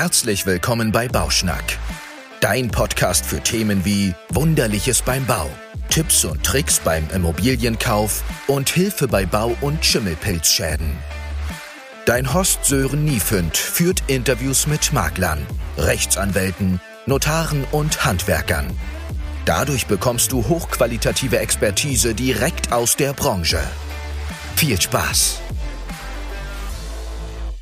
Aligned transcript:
Herzlich 0.00 0.46
willkommen 0.46 0.92
bei 0.92 1.08
Bauschnack, 1.08 1.76
dein 2.38 2.68
Podcast 2.70 3.26
für 3.26 3.40
Themen 3.40 3.84
wie 3.84 4.14
Wunderliches 4.28 5.02
beim 5.02 5.26
Bau, 5.26 5.50
Tipps 5.88 6.24
und 6.24 6.40
Tricks 6.44 6.78
beim 6.78 7.10
Immobilienkauf 7.10 8.22
und 8.46 8.68
Hilfe 8.68 9.08
bei 9.08 9.26
Bau- 9.26 9.56
und 9.60 9.84
Schimmelpilzschäden. 9.84 10.96
Dein 12.06 12.32
Host 12.32 12.64
Sören 12.64 13.04
Niefünd 13.04 13.56
führt 13.56 14.04
Interviews 14.06 14.68
mit 14.68 14.92
Maklern, 14.92 15.44
Rechtsanwälten, 15.76 16.80
Notaren 17.06 17.64
und 17.72 18.04
Handwerkern. 18.04 18.68
Dadurch 19.46 19.88
bekommst 19.88 20.30
du 20.30 20.46
hochqualitative 20.46 21.40
Expertise 21.40 22.14
direkt 22.14 22.70
aus 22.70 22.94
der 22.94 23.14
Branche. 23.14 23.58
Viel 24.54 24.80
Spaß! 24.80 25.40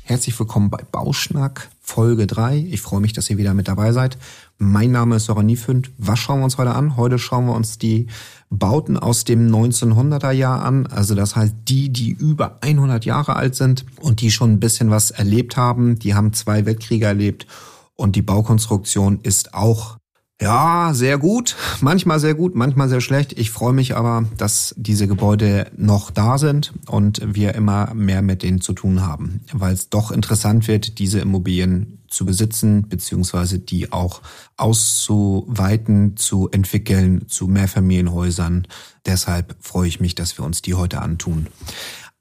Herzlich 0.03 0.39
willkommen 0.39 0.69
bei 0.69 0.83
Bauschnack 0.91 1.69
Folge 1.87 2.27
3. 2.27 2.67
Ich 2.69 2.81
freue 2.81 2.99
mich, 2.99 3.13
dass 3.13 3.29
ihr 3.29 3.37
wieder 3.37 3.53
mit 3.53 3.69
dabei 3.69 3.93
seid. 3.93 4.17
Mein 4.57 4.91
Name 4.91 5.15
ist 5.15 5.25
Sören 5.25 5.45
Niefünd. 5.45 5.89
Was 5.97 6.19
schauen 6.19 6.41
wir 6.41 6.43
uns 6.43 6.57
heute 6.57 6.75
an? 6.75 6.97
Heute 6.97 7.17
schauen 7.17 7.45
wir 7.45 7.55
uns 7.55 7.77
die 7.77 8.07
Bauten 8.49 8.97
aus 8.97 9.23
dem 9.23 9.47
1900er 9.49 10.31
Jahr 10.31 10.63
an. 10.63 10.85
Also 10.87 11.15
das 11.15 11.37
heißt 11.37 11.55
die, 11.69 11.89
die 11.89 12.09
über 12.09 12.57
100 12.61 13.05
Jahre 13.05 13.37
alt 13.37 13.55
sind 13.55 13.85
und 14.01 14.19
die 14.19 14.31
schon 14.31 14.51
ein 14.51 14.59
bisschen 14.59 14.91
was 14.91 15.11
erlebt 15.11 15.55
haben. 15.55 15.97
Die 15.97 16.13
haben 16.13 16.33
zwei 16.33 16.65
Weltkriege 16.65 17.05
erlebt 17.05 17.47
und 17.95 18.17
die 18.17 18.21
Baukonstruktion 18.21 19.21
ist 19.23 19.53
auch 19.53 19.97
ja, 20.39 20.93
sehr 20.93 21.17
gut. 21.17 21.55
Manchmal 21.81 22.19
sehr 22.19 22.35
gut, 22.35 22.53
manchmal 22.53 22.89
sehr 22.89 23.01
schlecht. 23.01 23.33
Ich 23.39 23.49
freue 23.49 23.73
mich 23.73 23.95
aber, 23.95 24.25
dass 24.37 24.75
diese 24.77 25.07
Gebäude 25.07 25.71
noch 25.75 26.11
da 26.11 26.37
sind 26.37 26.73
und 26.85 27.21
wir 27.25 27.55
immer 27.55 27.93
mehr 27.95 28.21
mit 28.21 28.43
denen 28.43 28.61
zu 28.61 28.73
tun 28.73 29.01
haben, 29.01 29.41
weil 29.51 29.73
es 29.73 29.89
doch 29.89 30.11
interessant 30.11 30.67
wird, 30.67 30.99
diese 30.99 31.19
Immobilien 31.19 32.03
zu 32.07 32.25
besitzen, 32.25 32.87
beziehungsweise 32.87 33.57
die 33.57 33.91
auch 33.91 34.21
auszuweiten, 34.57 36.15
zu 36.17 36.49
entwickeln 36.51 37.27
zu 37.27 37.47
Mehrfamilienhäusern. 37.47 38.67
Deshalb 39.07 39.55
freue 39.59 39.87
ich 39.87 39.99
mich, 39.99 40.13
dass 40.13 40.37
wir 40.37 40.45
uns 40.45 40.61
die 40.61 40.75
heute 40.75 41.01
antun. 41.01 41.47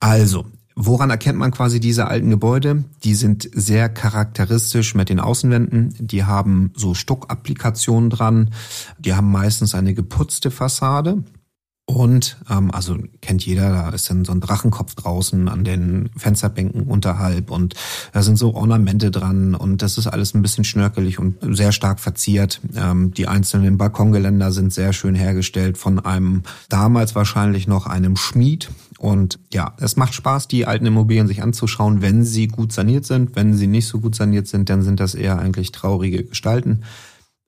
Also, 0.01 0.47
Woran 0.79 1.09
erkennt 1.09 1.39
man 1.39 1.53
quasi 1.53 1.81
diese 1.81 2.07
alten 2.07 2.29
Gebäude? 2.29 2.85
Die 3.03 3.15
sind 3.15 3.49
sehr 3.55 3.89
charakteristisch 3.89 4.95
mit 4.95 5.09
den 5.09 5.21
Außenwänden. 5.21 5.95
Die 5.99 6.25
haben 6.25 6.71
so 6.77 6.93
Stuckapplikationen 6.93 8.11
dran. 8.11 8.51
Die 8.99 9.15
haben 9.15 9.33
meistens 9.33 9.75
eine 9.75 9.95
geputzte 9.95 10.51
Fassade. 10.51 11.25
Und, 11.89 12.37
ähm, 12.51 12.73
also 12.73 12.99
kennt 13.23 13.47
jeder, 13.47 13.71
da 13.71 13.89
ist 13.91 14.11
dann 14.11 14.25
so 14.25 14.33
ein 14.33 14.41
Drachenkopf 14.41 14.97
draußen 14.97 15.49
an 15.49 15.63
den 15.63 16.11
Fensterbänken 16.17 16.83
unterhalb 16.83 17.53
und 17.53 17.75
da 18.13 18.23
sind 18.23 18.37
so 18.37 18.55
Ornamente 18.55 19.13
dran 19.13 19.55
und 19.55 19.83
das 19.83 19.97
ist 19.97 20.09
alles 20.09 20.35
ein 20.35 20.43
bisschen 20.43 20.65
schnörkelig 20.65 21.21
und 21.21 21.37
sehr 21.57 21.71
stark 21.71 22.01
verziert. 22.01 22.61
Ähm, 22.75 23.15
die 23.15 23.29
einzelnen 23.29 23.79
Balkongeländer 23.79 24.51
sind 24.51 24.75
sehr 24.75 24.93
schön 24.93 25.15
hergestellt 25.15 25.79
von 25.79 26.01
einem 26.01 26.43
damals 26.69 27.15
wahrscheinlich 27.15 27.69
noch 27.69 27.87
einem 27.87 28.17
Schmied. 28.17 28.69
Und 28.99 29.39
ja, 29.53 29.75
es 29.79 29.97
macht 29.97 30.15
Spaß, 30.15 30.49
die 30.49 30.67
alten 30.67 30.87
Immobilien 30.87 31.27
sich 31.27 31.43
anzuschauen, 31.43 32.01
wenn 32.01 32.25
sie 32.25 32.49
gut 32.49 32.73
saniert 32.73 33.05
sind. 33.05 33.37
Wenn 33.37 33.55
sie 33.55 33.67
nicht 33.67 33.87
so 33.87 34.01
gut 34.01 34.15
saniert 34.15 34.49
sind, 34.49 34.71
dann 34.71 34.83
sind 34.83 35.01
das 35.01 35.15
eher 35.15 35.39
eigentlich 35.39 35.73
traurige 35.73 36.25
Gestalten. 36.25 36.85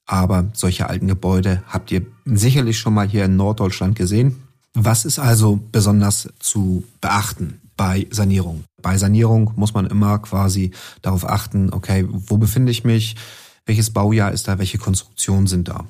Aber 0.07 0.49
solche 0.53 0.89
alten 0.89 1.07
Gebäude 1.07 1.63
habt 1.69 1.91
ihr 1.93 2.07
sicherlich 2.25 2.79
schon 2.79 2.95
mal 2.95 3.09
hier 3.09 3.25
in 3.27 3.37
Norddeutschland 3.37 3.97
gesehen. 3.97 4.43
Was 4.75 5.05
ist 5.05 5.19
also 5.19 5.61
besonders 5.73 6.29
zu 6.39 6.85
beachten 7.01 7.61
bei 7.77 8.07
Sanierung? 8.11 8.65
Bei 8.81 8.97
Sanierung 8.97 9.53
muss 9.57 9.75
man 9.75 9.87
immer 9.87 10.19
quasi 10.19 10.71
darauf 11.03 11.29
achten, 11.29 11.73
okay, 11.73 12.07
wo 12.09 12.37
befinde 12.37 12.71
ich 12.71 12.85
mich? 12.85 13.17
Welches 13.67 13.91
Baujahr 13.91 14.33
ist 14.33 14.49
da? 14.49 14.59
Welche 14.59 14.79
Konstruktionen 14.79 15.47
sind 15.47 15.69
da? 15.69 15.85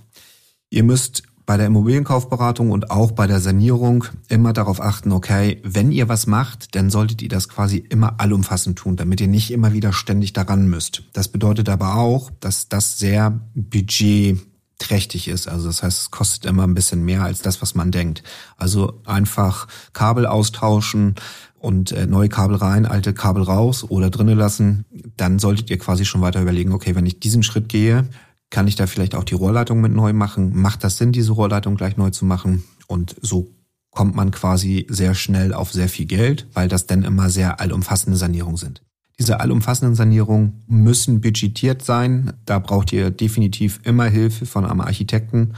Ihr 0.71 0.85
müsst 0.85 1.23
bei 1.49 1.57
der 1.57 1.69
Immobilienkaufberatung 1.69 2.71
und 2.71 2.91
auch 2.91 3.13
bei 3.13 3.27
der 3.27 3.41
Sanierung 3.41 4.05
immer 4.29 4.53
darauf 4.53 4.83
achten, 4.83 5.13
okay, 5.13 5.63
wenn 5.65 5.93
ihr 5.93 6.07
was 6.07 6.27
macht, 6.27 6.75
dann 6.75 6.91
solltet 6.91 7.23
ihr 7.23 7.31
das 7.31 7.49
quasi 7.49 7.79
immer 7.79 8.21
allumfassend 8.21 8.79
tun, 8.79 8.97
damit 8.97 9.23
ihr 9.23 9.29
nicht 9.29 9.51
immer 9.51 9.73
wieder 9.73 9.95
ständig 9.95 10.35
daran 10.35 10.69
müsst. 10.69 11.05
Das 11.15 11.29
bedeutet 11.29 11.71
aber 11.71 11.95
auch, 11.95 12.31
dass 12.41 12.69
das 12.69 12.99
sehr 12.99 13.41
budgetträchtig 13.55 15.27
ist. 15.29 15.49
Also 15.49 15.69
das 15.69 15.83
heißt, 15.83 15.99
es 15.99 16.11
kostet 16.11 16.45
immer 16.45 16.65
ein 16.65 16.75
bisschen 16.75 17.03
mehr 17.03 17.23
als 17.23 17.41
das, 17.41 17.63
was 17.63 17.75
man 17.75 17.93
denkt. 17.93 18.23
Also 18.59 19.01
einfach 19.07 19.69
Kabel 19.95 20.27
austauschen 20.27 21.15
und 21.59 21.93
äh, 21.93 22.07
neue 22.07 22.29
Kabel 22.29 22.57
rein, 22.57 22.85
alte 22.85 23.15
Kabel 23.15 23.43
raus 23.43 23.85
oder 23.85 24.11
drinnen 24.11 24.37
lassen, 24.37 24.85
dann 25.17 25.39
solltet 25.39 25.71
ihr 25.71 25.79
quasi 25.79 26.05
schon 26.05 26.21
weiter 26.21 26.43
überlegen, 26.43 26.75
okay, 26.75 26.95
wenn 26.95 27.07
ich 27.07 27.21
diesen 27.21 27.43
Schritt 27.43 27.71
gehe, 27.71 28.07
kann 28.51 28.67
ich 28.67 28.77
da 28.77 28.87
vielleicht 28.87 29.15
auch 29.15 29.25
die 29.25 29.35
Rohrleitung 29.35 29.81
mit 29.81 29.93
neu 29.93 30.13
machen? 30.13 30.57
Macht 30.57 30.85
das 30.85 30.99
Sinn, 30.99 31.13
diese 31.13 31.33
Rohrleitung 31.33 31.77
gleich 31.77 31.97
neu 31.97 32.11
zu 32.11 32.25
machen? 32.25 32.65
Und 32.87 33.17
so 33.21 33.51
kommt 33.91 34.15
man 34.15 34.31
quasi 34.31 34.87
sehr 34.89 35.15
schnell 35.15 35.53
auf 35.53 35.73
sehr 35.73 35.89
viel 35.89 36.07
Geld, 36.07 36.47
weil 36.55 36.69
das 36.69 36.87
dann 36.87 37.03
immer 37.03 37.31
sehr 37.31 37.61
allumfassende 37.61 38.17
Sanierungen 38.17 38.57
sind. 38.57 38.83
Diese 39.19 39.41
allumfassenden 39.41 39.97
Sanierungen 39.97 40.63
müssen 40.69 41.21
budgetiert 41.21 41.85
sein. 41.85 42.33
Da 42.47 42.61
braucht 42.61 42.93
ihr 42.93 43.11
definitiv 43.11 43.81
immer 43.83 44.05
Hilfe 44.05 44.47
von 44.47 44.65
einem 44.65 44.81
Architekten, 44.81 45.55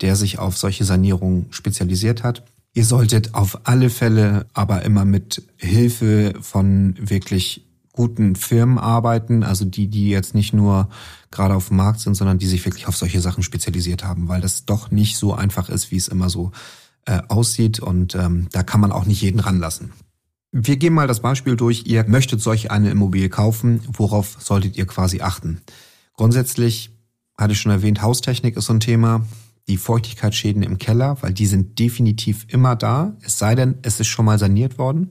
der 0.00 0.16
sich 0.16 0.38
auf 0.38 0.56
solche 0.56 0.84
Sanierungen 0.84 1.46
spezialisiert 1.50 2.22
hat. 2.22 2.42
Ihr 2.72 2.86
solltet 2.86 3.34
auf 3.34 3.60
alle 3.64 3.90
Fälle 3.90 4.46
aber 4.54 4.82
immer 4.82 5.04
mit 5.04 5.42
Hilfe 5.58 6.32
von 6.40 6.94
wirklich 6.98 7.66
guten 7.92 8.36
Firmen 8.36 8.78
arbeiten, 8.78 9.42
also 9.42 9.64
die, 9.64 9.88
die 9.88 10.08
jetzt 10.08 10.34
nicht 10.34 10.52
nur 10.52 10.88
gerade 11.30 11.54
auf 11.54 11.68
dem 11.68 11.76
Markt 11.76 12.00
sind, 12.00 12.14
sondern 12.14 12.38
die 12.38 12.46
sich 12.46 12.64
wirklich 12.64 12.88
auf 12.88 12.96
solche 12.96 13.20
Sachen 13.20 13.42
spezialisiert 13.42 14.02
haben, 14.02 14.28
weil 14.28 14.40
das 14.40 14.64
doch 14.64 14.90
nicht 14.90 15.16
so 15.16 15.34
einfach 15.34 15.68
ist, 15.68 15.90
wie 15.90 15.96
es 15.96 16.08
immer 16.08 16.30
so 16.30 16.52
äh, 17.04 17.20
aussieht 17.28 17.80
und 17.80 18.14
ähm, 18.14 18.48
da 18.52 18.62
kann 18.62 18.80
man 18.80 18.92
auch 18.92 19.04
nicht 19.04 19.20
jeden 19.20 19.40
ranlassen. 19.40 19.92
Wir 20.52 20.76
gehen 20.76 20.92
mal 20.92 21.06
das 21.06 21.20
Beispiel 21.20 21.56
durch. 21.56 21.84
Ihr 21.86 22.04
möchtet 22.06 22.42
solch 22.42 22.70
eine 22.70 22.90
Immobilie 22.90 23.30
kaufen. 23.30 23.80
Worauf 23.90 24.36
solltet 24.38 24.76
ihr 24.76 24.86
quasi 24.86 25.22
achten? 25.22 25.62
Grundsätzlich 26.14 26.90
hatte 27.38 27.54
ich 27.54 27.60
schon 27.60 27.72
erwähnt, 27.72 28.02
Haustechnik 28.02 28.56
ist 28.58 28.66
so 28.66 28.74
ein 28.74 28.80
Thema. 28.80 29.26
Die 29.68 29.78
Feuchtigkeitsschäden 29.78 30.62
im 30.62 30.76
Keller, 30.76 31.16
weil 31.22 31.32
die 31.32 31.46
sind 31.46 31.78
definitiv 31.78 32.44
immer 32.48 32.76
da. 32.76 33.16
Es 33.22 33.38
sei 33.38 33.54
denn, 33.54 33.78
es 33.80 33.98
ist 33.98 34.08
schon 34.08 34.26
mal 34.26 34.38
saniert 34.38 34.76
worden. 34.76 35.10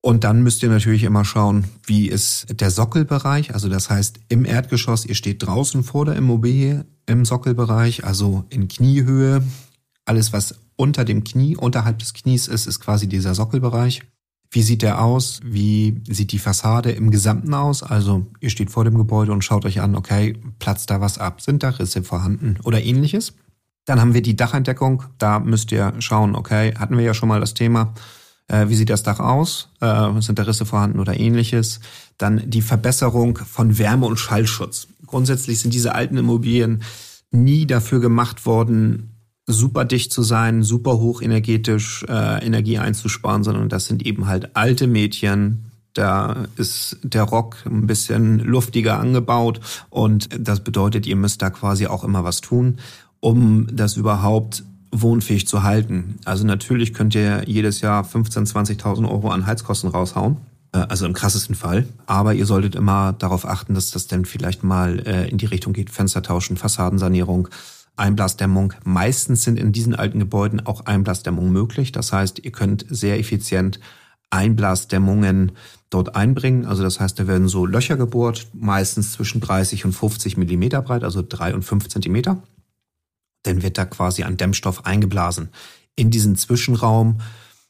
Und 0.00 0.24
dann 0.24 0.42
müsst 0.42 0.62
ihr 0.62 0.68
natürlich 0.68 1.02
immer 1.02 1.24
schauen, 1.24 1.64
wie 1.86 2.08
ist 2.08 2.60
der 2.60 2.70
Sockelbereich. 2.70 3.52
Also 3.54 3.68
das 3.68 3.90
heißt, 3.90 4.20
im 4.28 4.44
Erdgeschoss, 4.44 5.04
ihr 5.04 5.16
steht 5.16 5.44
draußen 5.44 5.82
vor 5.82 6.04
der 6.04 6.16
Immobilie 6.16 6.86
im 7.06 7.24
Sockelbereich, 7.24 8.04
also 8.04 8.44
in 8.48 8.68
Kniehöhe. 8.68 9.42
Alles, 10.04 10.32
was 10.32 10.54
unter 10.76 11.04
dem 11.04 11.24
Knie, 11.24 11.56
unterhalb 11.56 11.98
des 11.98 12.14
Knies 12.14 12.46
ist, 12.46 12.66
ist 12.66 12.80
quasi 12.80 13.08
dieser 13.08 13.34
Sockelbereich. 13.34 14.02
Wie 14.50 14.62
sieht 14.62 14.82
der 14.82 15.02
aus? 15.02 15.40
Wie 15.44 16.00
sieht 16.08 16.32
die 16.32 16.38
Fassade 16.38 16.92
im 16.92 17.10
Gesamten 17.10 17.52
aus? 17.52 17.82
Also 17.82 18.26
ihr 18.40 18.48
steht 18.48 18.70
vor 18.70 18.84
dem 18.84 18.96
Gebäude 18.96 19.32
und 19.32 19.44
schaut 19.44 19.66
euch 19.66 19.80
an, 19.80 19.94
okay, 19.94 20.38
platzt 20.58 20.90
da 20.90 21.00
was 21.00 21.18
ab? 21.18 21.42
Sind 21.42 21.62
da 21.62 21.70
Risse 21.70 22.02
vorhanden 22.02 22.56
oder 22.62 22.82
ähnliches? 22.82 23.34
Dann 23.84 24.00
haben 24.00 24.14
wir 24.14 24.22
die 24.22 24.36
Dachentdeckung. 24.36 25.02
Da 25.18 25.40
müsst 25.40 25.72
ihr 25.72 25.92
schauen, 25.98 26.34
okay, 26.34 26.74
hatten 26.78 26.96
wir 26.96 27.04
ja 27.04 27.14
schon 27.14 27.28
mal 27.28 27.40
das 27.40 27.54
Thema. 27.54 27.92
Äh, 28.48 28.68
wie 28.68 28.74
sieht 28.74 28.90
das 28.90 29.02
Dach 29.02 29.20
aus? 29.20 29.68
Äh, 29.80 30.20
sind 30.20 30.38
da 30.38 30.42
Risse 30.42 30.66
vorhanden 30.66 30.98
oder 30.98 31.18
ähnliches? 31.18 31.80
Dann 32.16 32.42
die 32.50 32.62
Verbesserung 32.62 33.38
von 33.38 33.78
Wärme- 33.78 34.06
und 34.06 34.18
Schallschutz. 34.18 34.88
Grundsätzlich 35.06 35.60
sind 35.60 35.74
diese 35.74 35.94
alten 35.94 36.16
Immobilien 36.16 36.82
nie 37.30 37.66
dafür 37.66 38.00
gemacht 38.00 38.46
worden, 38.46 39.14
super 39.46 39.84
dicht 39.84 40.12
zu 40.12 40.22
sein, 40.22 40.62
super 40.62 40.98
hochenergetisch 40.98 42.04
äh, 42.08 42.44
Energie 42.44 42.78
einzusparen, 42.78 43.44
sondern 43.44 43.68
das 43.68 43.86
sind 43.86 44.04
eben 44.04 44.26
halt 44.26 44.56
alte 44.56 44.86
Mädchen. 44.86 45.64
Da 45.94 46.44
ist 46.56 46.98
der 47.02 47.24
Rock 47.24 47.56
ein 47.66 47.86
bisschen 47.86 48.38
luftiger 48.40 48.98
angebaut 48.98 49.60
und 49.90 50.28
das 50.38 50.60
bedeutet, 50.60 51.06
ihr 51.06 51.16
müsst 51.16 51.42
da 51.42 51.50
quasi 51.50 51.86
auch 51.86 52.04
immer 52.04 52.24
was 52.24 52.40
tun, 52.40 52.78
um 53.20 53.66
das 53.72 53.96
überhaupt 53.96 54.62
wohnfähig 54.90 55.46
zu 55.46 55.62
halten. 55.62 56.16
Also 56.24 56.44
natürlich 56.44 56.94
könnt 56.94 57.14
ihr 57.14 57.42
jedes 57.46 57.80
Jahr 57.80 58.04
15.000, 58.04 58.78
20.000 58.78 59.08
Euro 59.08 59.30
an 59.30 59.46
Heizkosten 59.46 59.90
raushauen. 59.90 60.38
Äh, 60.72 60.78
also 60.88 61.06
im 61.06 61.12
krassesten 61.12 61.54
Fall. 61.54 61.86
Aber 62.06 62.34
ihr 62.34 62.46
solltet 62.46 62.74
immer 62.74 63.12
darauf 63.12 63.46
achten, 63.46 63.74
dass 63.74 63.90
das 63.90 64.06
dann 64.06 64.24
vielleicht 64.24 64.62
mal 64.62 65.00
äh, 65.06 65.28
in 65.28 65.38
die 65.38 65.46
Richtung 65.46 65.72
geht. 65.72 65.90
Fenster 65.90 66.22
tauschen, 66.22 66.56
Fassadensanierung, 66.56 67.48
Einblasdämmung. 67.96 68.74
Meistens 68.84 69.42
sind 69.42 69.58
in 69.58 69.72
diesen 69.72 69.94
alten 69.94 70.18
Gebäuden 70.18 70.64
auch 70.64 70.86
Einblasdämmungen 70.86 71.52
möglich. 71.52 71.92
Das 71.92 72.12
heißt, 72.12 72.40
ihr 72.44 72.52
könnt 72.52 72.86
sehr 72.88 73.18
effizient 73.18 73.80
Einblasdämmungen 74.30 75.52
dort 75.90 76.14
einbringen. 76.14 76.66
Also 76.66 76.82
das 76.82 77.00
heißt, 77.00 77.18
da 77.18 77.26
werden 77.26 77.48
so 77.48 77.64
Löcher 77.64 77.96
gebohrt, 77.96 78.48
meistens 78.52 79.12
zwischen 79.12 79.40
30 79.40 79.86
und 79.86 79.92
50 79.94 80.36
Millimeter 80.36 80.82
breit, 80.82 81.02
also 81.02 81.24
drei 81.26 81.54
und 81.54 81.64
fünf 81.64 81.88
Zentimeter 81.88 82.42
dann 83.42 83.62
wird 83.62 83.78
da 83.78 83.84
quasi 83.84 84.22
ein 84.22 84.36
Dämmstoff 84.36 84.84
eingeblasen. 84.84 85.50
In 85.96 86.10
diesen 86.10 86.36
Zwischenraum 86.36 87.20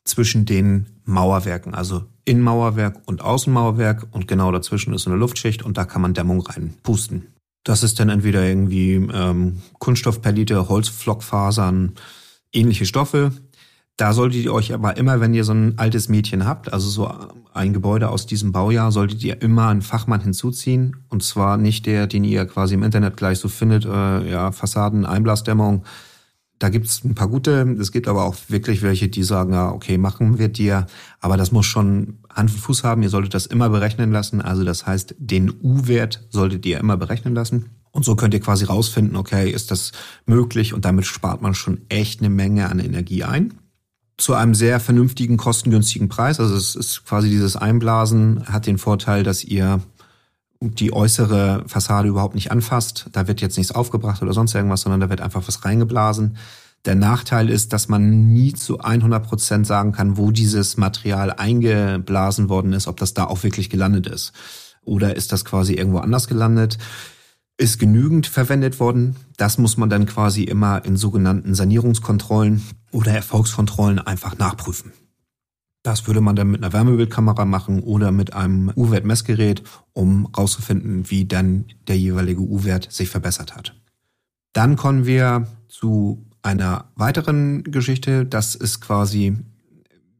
zwischen 0.04 0.44
den 0.44 0.86
Mauerwerken, 1.04 1.74
also 1.74 2.04
Innenmauerwerk 2.24 3.00
und 3.06 3.22
Außenmauerwerk 3.22 4.06
und 4.10 4.28
genau 4.28 4.52
dazwischen 4.52 4.92
ist 4.94 5.06
eine 5.06 5.16
Luftschicht 5.16 5.62
und 5.62 5.78
da 5.78 5.84
kann 5.84 6.02
man 6.02 6.14
Dämmung 6.14 6.40
reinpusten. 6.42 7.34
Das 7.64 7.82
ist 7.82 8.00
dann 8.00 8.08
entweder 8.08 8.46
irgendwie 8.46 8.94
ähm, 8.94 9.62
Kunststoffperlite, 9.78 10.68
Holzflockfasern, 10.68 11.92
ähnliche 12.52 12.86
Stoffe. 12.86 13.32
Da 13.98 14.12
solltet 14.12 14.44
ihr 14.44 14.54
euch 14.54 14.72
aber 14.72 14.96
immer, 14.96 15.20
wenn 15.20 15.34
ihr 15.34 15.42
so 15.42 15.52
ein 15.52 15.76
altes 15.76 16.08
Mädchen 16.08 16.46
habt, 16.46 16.72
also 16.72 16.88
so 16.88 17.12
ein 17.52 17.72
Gebäude 17.72 18.10
aus 18.10 18.26
diesem 18.26 18.52
Baujahr, 18.52 18.92
solltet 18.92 19.24
ihr 19.24 19.42
immer 19.42 19.66
einen 19.66 19.82
Fachmann 19.82 20.20
hinzuziehen. 20.20 20.98
Und 21.08 21.24
zwar 21.24 21.56
nicht 21.56 21.84
der, 21.84 22.06
den 22.06 22.22
ihr 22.22 22.46
quasi 22.46 22.74
im 22.74 22.84
Internet 22.84 23.16
gleich 23.16 23.40
so 23.40 23.48
findet, 23.48 23.84
äh, 23.86 24.30
ja, 24.30 24.52
Fassaden, 24.52 25.04
Einblasdämmung, 25.04 25.82
da 26.60 26.68
gibt's 26.68 27.04
ein 27.04 27.16
paar 27.16 27.26
gute, 27.26 27.76
es 27.80 27.90
gibt 27.90 28.06
aber 28.06 28.24
auch 28.24 28.36
wirklich 28.46 28.82
welche, 28.82 29.08
die 29.08 29.24
sagen, 29.24 29.52
ja, 29.52 29.70
okay, 29.70 29.98
machen 29.98 30.38
wir 30.38 30.48
dir, 30.48 30.86
aber 31.20 31.36
das 31.36 31.50
muss 31.50 31.66
schon 31.66 32.18
Hand 32.32 32.50
und 32.52 32.58
Fuß 32.58 32.84
haben, 32.84 33.02
ihr 33.02 33.10
solltet 33.10 33.34
das 33.34 33.46
immer 33.46 33.68
berechnen 33.68 34.12
lassen, 34.12 34.40
also 34.40 34.64
das 34.64 34.86
heißt, 34.86 35.16
den 35.18 35.52
U-Wert 35.60 36.26
solltet 36.30 36.64
ihr 36.66 36.78
immer 36.78 36.96
berechnen 36.96 37.34
lassen. 37.34 37.70
Und 37.90 38.04
so 38.04 38.14
könnt 38.16 38.34
ihr 38.34 38.40
quasi 38.40 38.64
rausfinden, 38.64 39.16
okay, 39.16 39.50
ist 39.50 39.72
das 39.72 39.90
möglich 40.26 40.72
und 40.72 40.84
damit 40.84 41.06
spart 41.06 41.42
man 41.42 41.54
schon 41.54 41.80
echt 41.88 42.20
eine 42.20 42.30
Menge 42.30 42.68
an 42.68 42.78
Energie 42.78 43.24
ein. 43.24 43.54
Zu 44.18 44.34
einem 44.34 44.54
sehr 44.54 44.80
vernünftigen, 44.80 45.36
kostengünstigen 45.36 46.08
Preis. 46.08 46.40
Also 46.40 46.54
es 46.54 46.74
ist 46.74 47.06
quasi 47.06 47.30
dieses 47.30 47.56
Einblasen 47.56 48.44
hat 48.46 48.66
den 48.66 48.76
Vorteil, 48.76 49.22
dass 49.22 49.44
ihr 49.44 49.80
die 50.60 50.92
äußere 50.92 51.64
Fassade 51.66 52.08
überhaupt 52.08 52.34
nicht 52.34 52.50
anfasst. 52.50 53.06
Da 53.12 53.28
wird 53.28 53.40
jetzt 53.40 53.56
nichts 53.56 53.72
aufgebracht 53.72 54.22
oder 54.22 54.32
sonst 54.32 54.54
irgendwas, 54.54 54.82
sondern 54.82 55.00
da 55.00 55.08
wird 55.08 55.20
einfach 55.20 55.46
was 55.46 55.64
reingeblasen. 55.64 56.36
Der 56.84 56.94
Nachteil 56.94 57.48
ist, 57.48 57.72
dass 57.72 57.88
man 57.88 58.32
nie 58.32 58.54
zu 58.54 58.80
100 58.80 59.24
Prozent 59.24 59.66
sagen 59.66 59.92
kann, 59.92 60.16
wo 60.16 60.30
dieses 60.30 60.76
Material 60.76 61.32
eingeblasen 61.32 62.48
worden 62.48 62.72
ist, 62.72 62.88
ob 62.88 62.96
das 62.98 63.14
da 63.14 63.24
auch 63.24 63.42
wirklich 63.42 63.70
gelandet 63.70 64.06
ist. 64.06 64.32
Oder 64.84 65.16
ist 65.16 65.32
das 65.32 65.44
quasi 65.44 65.74
irgendwo 65.74 65.98
anders 65.98 66.28
gelandet? 66.28 66.78
Ist 67.60 67.80
genügend 67.80 68.28
verwendet 68.28 68.78
worden? 68.78 69.16
Das 69.36 69.58
muss 69.58 69.76
man 69.76 69.90
dann 69.90 70.06
quasi 70.06 70.44
immer 70.44 70.84
in 70.84 70.96
sogenannten 70.96 71.56
Sanierungskontrollen 71.56 72.62
oder 72.92 73.12
Erfolgskontrollen 73.12 73.98
einfach 73.98 74.38
nachprüfen. 74.38 74.92
Das 75.82 76.06
würde 76.06 76.20
man 76.20 76.36
dann 76.36 76.50
mit 76.50 76.62
einer 76.62 76.72
Wärmebildkamera 76.72 77.44
machen 77.44 77.82
oder 77.82 78.12
mit 78.12 78.32
einem 78.32 78.70
U-Wert-Messgerät, 78.76 79.64
um 79.92 80.26
rauszufinden, 80.26 81.10
wie 81.10 81.26
dann 81.26 81.64
der 81.88 81.98
jeweilige 81.98 82.42
U-Wert 82.42 82.92
sich 82.92 83.08
verbessert 83.08 83.56
hat. 83.56 83.74
Dann 84.52 84.76
kommen 84.76 85.04
wir 85.04 85.48
zu 85.68 86.26
einer 86.42 86.92
weiteren 86.94 87.64
Geschichte. 87.64 88.24
Das 88.24 88.54
ist 88.54 88.80
quasi, 88.80 89.36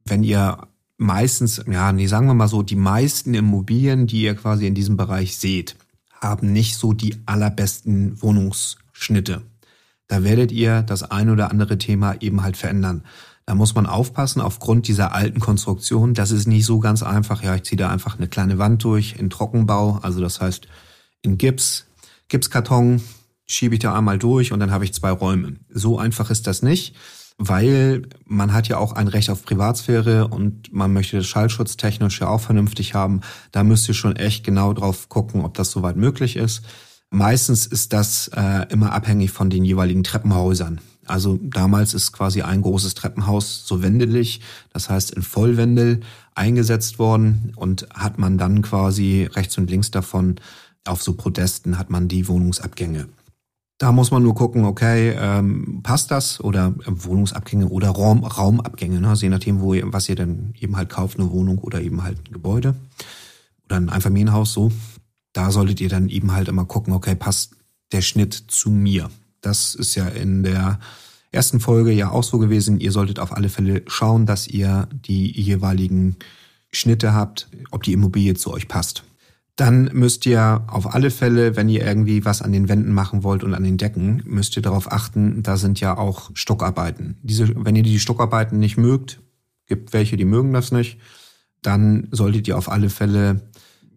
wenn 0.05 0.25
ihr 0.25 0.58
meistens, 0.96 1.62
ja, 1.70 1.93
nee, 1.93 2.06
sagen 2.06 2.26
wir 2.26 2.34
mal 2.34 2.49
so, 2.49 2.62
die 2.62 2.76
meisten 2.76 3.34
Immobilien, 3.34 4.08
die 4.08 4.23
ihr 4.23 4.34
quasi 4.34 4.67
in 4.67 4.75
diesem 4.75 4.96
Bereich 4.96 5.37
seht, 5.37 5.76
haben 6.20 6.53
nicht 6.53 6.76
so 6.76 6.93
die 6.93 7.17
allerbesten 7.26 8.20
Wohnungsschnitte. 8.20 9.43
Da 10.09 10.25
werdet 10.25 10.53
ihr 10.53 10.82
das 10.82 11.03
ein 11.03 11.31
oder 11.31 11.50
andere 11.50 11.79
Thema 11.79 12.20
eben 12.20 12.43
halt 12.43 12.56
verändern. 12.56 13.05
Da 13.47 13.55
muss 13.55 13.75
man 13.75 13.87
aufpassen, 13.87 14.41
aufgrund 14.41 14.88
dieser 14.88 15.15
alten 15.15 15.41
Konstruktion, 15.41 16.15
das 16.15 16.31
ist 16.31 16.47
nicht 16.47 16.67
so 16.67 16.81
ganz 16.81 17.03
einfach. 17.03 17.43
Ja, 17.43 17.55
ich 17.55 17.62
ziehe 17.62 17.79
da 17.79 17.91
einfach 17.91 18.19
eine 18.19 18.29
kleine 18.29 18.59
Wand 18.59 18.85
durch 18.85 19.17
in 19.19 19.31
Trockenbau, 19.31 20.00
also 20.03 20.20
das 20.20 20.41
heißt 20.41 20.69
in 21.23 21.38
Gips, 21.38 21.87
Gipskarton, 22.29 23.03
schiebe 23.47 23.75
ich 23.75 23.81
da 23.81 23.94
einmal 23.97 24.19
durch 24.19 24.53
und 24.53 24.61
dann 24.61 24.70
habe 24.70 24.85
ich 24.85 24.93
zwei 24.93 25.11
Räume. 25.11 25.56
So 25.70 25.99
einfach 25.99 26.31
ist 26.31 26.47
das 26.47 26.62
nicht, 26.62 26.94
weil 27.38 28.02
man 28.26 28.52
hat 28.52 28.67
ja 28.67 28.79
auch 28.79 28.93
ein 28.93 29.08
Recht 29.08 29.31
auf 29.31 29.44
Privatsphäre 29.44 30.26
und 30.26 30.73
man 30.73 30.93
möchte 30.93 31.17
das 31.17 31.26
schallschutztechnisch 31.26 32.20
ja 32.20 32.29
auch 32.29 32.40
vernünftig 32.40 32.94
haben. 32.94 33.20
Da 33.52 33.62
müsst 33.62 33.88
ihr 33.88 33.94
schon 33.94 34.17
echt 34.17 34.44
genau 34.44 34.73
drauf 34.73 35.08
gucken, 35.08 35.44
ob 35.44 35.55
das 35.55 35.70
soweit 35.70 35.96
möglich 35.96 36.37
ist. 36.37 36.62
Meistens 37.11 37.64
ist 37.67 37.93
das 37.93 38.29
äh, 38.35 38.67
immer 38.70 38.93
abhängig 38.93 39.31
von 39.31 39.49
den 39.49 39.64
jeweiligen 39.64 40.02
Treppenhäusern. 40.02 40.81
Also 41.06 41.38
damals 41.40 41.94
ist 41.94 42.12
quasi 42.12 42.43
ein 42.43 42.61
großes 42.61 42.94
Treppenhaus 42.94 43.67
so 43.67 43.82
wendelig, 43.82 44.41
das 44.73 44.91
heißt 44.91 45.12
in 45.12 45.23
Vollwendel 45.23 46.00
eingesetzt 46.34 46.99
worden 46.99 47.52
und 47.56 47.88
hat 47.94 48.19
man 48.19 48.37
dann 48.37 48.61
quasi 48.61 49.29
rechts 49.32 49.56
und 49.56 49.70
links 49.70 49.91
davon 49.91 50.37
auf 50.84 51.02
so 51.02 51.14
Protesten 51.14 51.79
hat 51.79 51.88
man 51.88 52.08
die 52.08 52.29
Wohnungsabgänge. 52.29 53.08
Da 53.79 53.93
muss 53.93 54.11
man 54.11 54.25
nur 54.25 54.35
gucken, 54.35 54.65
okay, 54.65 55.15
ähm, 55.17 55.81
passt 55.85 56.11
das 56.11 56.41
oder 56.41 56.75
äh, 56.81 56.87
Wohnungsabgänge 56.87 57.69
oder 57.69 57.91
Raum, 57.91 58.25
Raumabgänge, 58.25 59.01
ne? 59.01 59.09
also 59.09 59.23
je 59.23 59.31
nachdem, 59.31 59.61
wo 59.61 59.73
ihr, 59.73 59.93
was 59.93 60.09
ihr 60.09 60.17
denn 60.17 60.53
eben 60.59 60.77
halt 60.77 60.89
kauft, 60.89 61.19
eine 61.19 61.31
Wohnung 61.31 61.59
oder 61.59 61.81
eben 61.81 62.03
halt 62.03 62.19
ein 62.19 62.33
Gebäude 62.33 62.75
oder 63.65 63.77
ein 63.77 63.89
Einfamilienhaus 63.89 64.53
so. 64.53 64.73
Da 65.33 65.53
solltet 65.53 65.81
ihr 65.81 65.89
dann 65.89 66.09
eben 66.09 66.33
halt 66.33 66.49
immer 66.49 66.65
gucken, 66.65 66.93
okay, 66.93 67.15
passt 67.15 67.55
der 67.93 68.03
Schnitt 68.03 68.35
zu 68.35 68.71
mir. 68.71 69.11
Das 69.41 69.77
ist 69.77 69.95
ja 69.95 70.09
in 70.09 70.43
der 70.43 70.81
ersten 71.31 71.61
Folge 71.61 71.93
ja 71.93 72.11
auch 72.11 72.25
so 72.25 72.39
gewesen. 72.39 72.81
Ihr 72.81 72.91
solltet 72.91 73.21
auf 73.21 73.33
alle 73.33 73.49
Fälle 73.49 73.83
schauen, 73.87 74.27
dass 74.27 74.49
ihr 74.49 74.89
die 74.91 75.31
jeweiligen 75.41 76.17
Schnitte 76.73 77.15
habt, 77.15 77.49
ob 77.71 77.85
die 77.85 77.93
Immobilie 77.93 78.35
zu 78.35 78.53
euch 78.53 78.67
passt. 78.67 79.05
Dann 79.58 79.90
müsst 79.93 80.25
ihr 80.25 80.62
auf 80.69 80.94
alle 80.94 81.10
Fälle, 81.10 81.56
wenn 81.56 81.69
ihr 81.69 81.84
irgendwie 81.84 82.25
was 82.25 82.43
an 82.43 82.52
den 82.52 82.69
Wänden 82.69 82.93
machen 82.93 83.25
wollt 83.25 83.43
und 83.43 83.55
an 83.55 83.64
den 83.64 83.76
Decken, 83.76 84.22
müsst 84.25 84.55
ihr 84.55 84.62
darauf 84.62 84.93
achten, 84.93 85.43
da 85.43 85.56
sind 85.56 85.81
ja 85.81 85.99
auch 85.99 86.31
Stockarbeiten. 86.34 87.16
Diese, 87.25 87.52
wenn 87.56 87.75
ihr 87.75 87.82
die 87.82 87.99
Stockarbeiten 87.99 88.60
nicht 88.60 88.76
mögt, 88.76 89.19
gibt 89.66 89.93
welche, 89.93 90.16
die 90.16 90.25
mögen 90.25 90.52
das 90.52 90.70
nicht, 90.70 90.99
dann 91.60 92.06
solltet 92.12 92.46
ihr 92.46 92.56
auf 92.56 92.70
alle 92.70 92.88
Fälle 92.88 93.49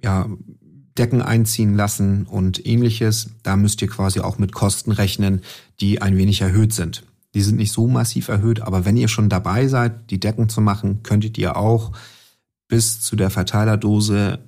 ja 0.03 0.27
Decken 0.97 1.21
einziehen 1.21 1.75
lassen 1.75 2.25
und 2.25 2.65
ähnliches. 2.65 3.29
Da 3.43 3.55
müsst 3.55 3.83
ihr 3.83 3.87
quasi 3.87 4.19
auch 4.19 4.39
mit 4.39 4.53
Kosten 4.53 4.91
rechnen, 4.91 5.41
die 5.79 6.01
ein 6.01 6.17
wenig 6.17 6.41
erhöht 6.41 6.73
sind. 6.73 7.03
Die 7.35 7.41
sind 7.41 7.57
nicht 7.57 7.71
so 7.71 7.85
massiv 7.85 8.29
erhöht, 8.29 8.61
aber 8.61 8.83
wenn 8.83 8.97
ihr 8.97 9.07
schon 9.07 9.29
dabei 9.29 9.67
seid, 9.67 10.09
die 10.09 10.19
Decken 10.19 10.49
zu 10.49 10.59
machen, 10.59 11.03
könntet 11.03 11.37
ihr 11.37 11.55
auch 11.55 11.91
bis 12.67 12.99
zu 12.99 13.15
der 13.15 13.29
Verteilerdose 13.29 14.39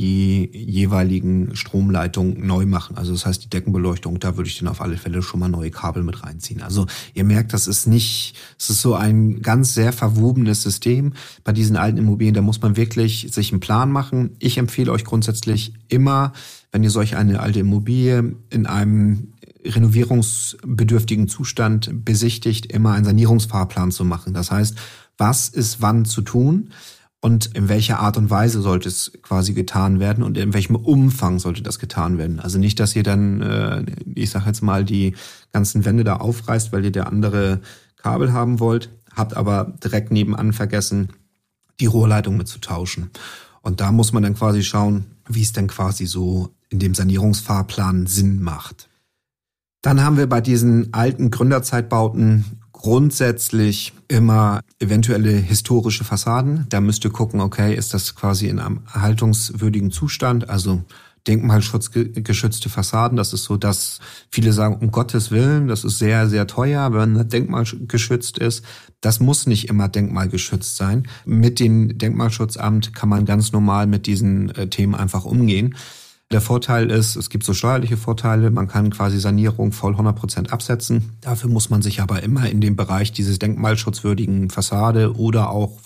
die 0.00 0.48
jeweiligen 0.54 1.54
Stromleitungen 1.54 2.46
neu 2.46 2.64
machen. 2.64 2.96
Also 2.96 3.12
das 3.12 3.26
heißt, 3.26 3.44
die 3.44 3.50
Deckenbeleuchtung, 3.50 4.18
da 4.18 4.38
würde 4.38 4.48
ich 4.48 4.58
dann 4.58 4.68
auf 4.68 4.80
alle 4.80 4.96
Fälle 4.96 5.20
schon 5.20 5.40
mal 5.40 5.50
neue 5.50 5.70
Kabel 5.70 6.02
mit 6.02 6.24
reinziehen. 6.24 6.62
Also 6.62 6.86
ihr 7.12 7.24
merkt, 7.24 7.52
das 7.52 7.66
ist 7.66 7.86
nicht, 7.86 8.34
es 8.58 8.70
ist 8.70 8.80
so 8.80 8.94
ein 8.94 9.42
ganz 9.42 9.74
sehr 9.74 9.92
verwobenes 9.92 10.62
System. 10.62 11.12
Bei 11.44 11.52
diesen 11.52 11.76
alten 11.76 11.98
Immobilien, 11.98 12.32
da 12.32 12.40
muss 12.40 12.62
man 12.62 12.78
wirklich 12.78 13.28
sich 13.30 13.52
einen 13.52 13.60
Plan 13.60 13.92
machen. 13.92 14.36
Ich 14.38 14.56
empfehle 14.56 14.90
euch 14.90 15.04
grundsätzlich 15.04 15.74
immer, 15.88 16.32
wenn 16.72 16.82
ihr 16.82 16.90
solch 16.90 17.16
eine 17.16 17.40
alte 17.40 17.60
Immobilie 17.60 18.36
in 18.48 18.64
einem 18.64 19.34
renovierungsbedürftigen 19.62 21.28
Zustand 21.28 21.90
besichtigt, 22.06 22.72
immer 22.72 22.92
einen 22.94 23.04
Sanierungsfahrplan 23.04 23.90
zu 23.90 24.06
machen. 24.06 24.32
Das 24.32 24.50
heißt, 24.50 24.76
was 25.18 25.50
ist 25.50 25.82
wann 25.82 26.06
zu 26.06 26.22
tun? 26.22 26.70
Und 27.20 27.54
in 27.54 27.68
welcher 27.68 28.00
Art 28.00 28.16
und 28.16 28.30
Weise 28.30 28.62
sollte 28.62 28.88
es 28.88 29.12
quasi 29.22 29.52
getan 29.52 30.00
werden 30.00 30.24
und 30.24 30.38
in 30.38 30.54
welchem 30.54 30.74
Umfang 30.74 31.38
sollte 31.38 31.62
das 31.62 31.78
getan 31.78 32.16
werden. 32.16 32.40
Also 32.40 32.58
nicht, 32.58 32.80
dass 32.80 32.96
ihr 32.96 33.02
dann, 33.02 33.42
äh, 33.42 33.84
ich 34.14 34.30
sage 34.30 34.46
jetzt 34.46 34.62
mal, 34.62 34.84
die 34.84 35.14
ganzen 35.52 35.84
Wände 35.84 36.02
da 36.02 36.16
aufreißt, 36.16 36.72
weil 36.72 36.84
ihr 36.84 36.92
der 36.92 37.08
andere 37.08 37.60
Kabel 37.96 38.32
haben 38.32 38.58
wollt, 38.58 38.88
habt 39.14 39.36
aber 39.36 39.74
direkt 39.84 40.10
nebenan 40.10 40.54
vergessen, 40.54 41.10
die 41.78 41.86
Rohrleitung 41.86 42.38
mitzutauschen. 42.38 43.10
Und 43.60 43.80
da 43.80 43.92
muss 43.92 44.12
man 44.12 44.22
dann 44.22 44.34
quasi 44.34 44.62
schauen, 44.62 45.06
wie 45.28 45.42
es 45.42 45.52
denn 45.52 45.66
quasi 45.66 46.06
so 46.06 46.54
in 46.70 46.78
dem 46.78 46.94
Sanierungsfahrplan 46.94 48.06
Sinn 48.06 48.40
macht. 48.40 48.88
Dann 49.82 50.02
haben 50.02 50.16
wir 50.16 50.26
bei 50.26 50.40
diesen 50.40 50.94
alten 50.94 51.30
Gründerzeitbauten 51.30 52.59
grundsätzlich 52.80 53.92
immer 54.08 54.60
eventuelle 54.78 55.32
historische 55.32 56.02
Fassaden. 56.02 56.64
Da 56.70 56.80
müsst 56.80 57.04
ihr 57.04 57.10
gucken, 57.10 57.42
okay, 57.42 57.74
ist 57.74 57.92
das 57.92 58.14
quasi 58.14 58.48
in 58.48 58.58
einem 58.58 58.80
erhaltungswürdigen 58.94 59.90
Zustand, 59.90 60.48
also 60.48 60.82
denkmalschutzgeschützte 61.26 62.70
Fassaden. 62.70 63.18
Das 63.18 63.34
ist 63.34 63.44
so, 63.44 63.58
dass 63.58 63.98
viele 64.30 64.54
sagen, 64.54 64.78
um 64.80 64.90
Gottes 64.90 65.30
Willen, 65.30 65.68
das 65.68 65.84
ist 65.84 65.98
sehr, 65.98 66.26
sehr 66.30 66.46
teuer, 66.46 66.94
wenn 66.94 67.28
denkmalgeschützt 67.28 68.38
ist. 68.38 68.64
Das 69.02 69.20
muss 69.20 69.46
nicht 69.46 69.68
immer 69.68 69.88
denkmalgeschützt 69.88 70.76
sein. 70.76 71.06
Mit 71.26 71.60
dem 71.60 71.98
Denkmalschutzamt 71.98 72.94
kann 72.94 73.10
man 73.10 73.26
ganz 73.26 73.52
normal 73.52 73.88
mit 73.88 74.06
diesen 74.06 74.54
äh, 74.54 74.68
Themen 74.68 74.94
einfach 74.94 75.26
umgehen. 75.26 75.74
Der 76.32 76.40
Vorteil 76.40 76.92
ist, 76.92 77.16
es 77.16 77.28
gibt 77.28 77.42
so 77.42 77.54
steuerliche 77.54 77.96
Vorteile, 77.96 78.52
man 78.52 78.68
kann 78.68 78.90
quasi 78.90 79.18
Sanierung 79.18 79.72
voll 79.72 79.92
100 79.92 80.14
Prozent 80.14 80.52
absetzen. 80.52 81.16
Dafür 81.20 81.50
muss 81.50 81.70
man 81.70 81.82
sich 81.82 82.00
aber 82.00 82.22
immer 82.22 82.48
in 82.48 82.60
dem 82.60 82.76
Bereich 82.76 83.10
dieses 83.10 83.40
denkmalschutzwürdigen 83.40 84.48
Fassade 84.48 85.16
oder 85.16 85.50
auch 85.50 85.80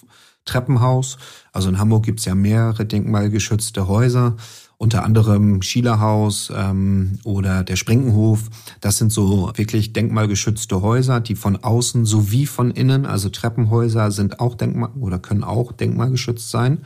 Treppenhaus. 0.44 1.16
Also 1.52 1.70
in 1.70 1.78
Hamburg 1.78 2.04
gibt's 2.04 2.26
ja 2.26 2.34
mehrere 2.34 2.84
denkmalgeschützte 2.84 3.88
Häuser 3.88 4.36
unter 4.76 5.04
anderem 5.04 5.62
Schielerhaus 5.62 6.52
ähm, 6.54 7.18
oder 7.24 7.64
der 7.64 7.76
Sprinkenhof. 7.76 8.50
Das 8.82 8.98
sind 8.98 9.12
so 9.12 9.50
wirklich 9.54 9.94
denkmalgeschützte 9.94 10.82
Häuser, 10.82 11.20
die 11.20 11.36
von 11.36 11.56
außen 11.56 12.04
sowie 12.04 12.44
von 12.44 12.70
innen, 12.70 13.06
also 13.06 13.30
Treppenhäuser 13.30 14.10
sind 14.10 14.40
auch 14.40 14.56
denkmal 14.56 14.90
oder 15.00 15.18
können 15.18 15.44
auch 15.44 15.72
denkmalgeschützt 15.72 16.50
sein. 16.50 16.84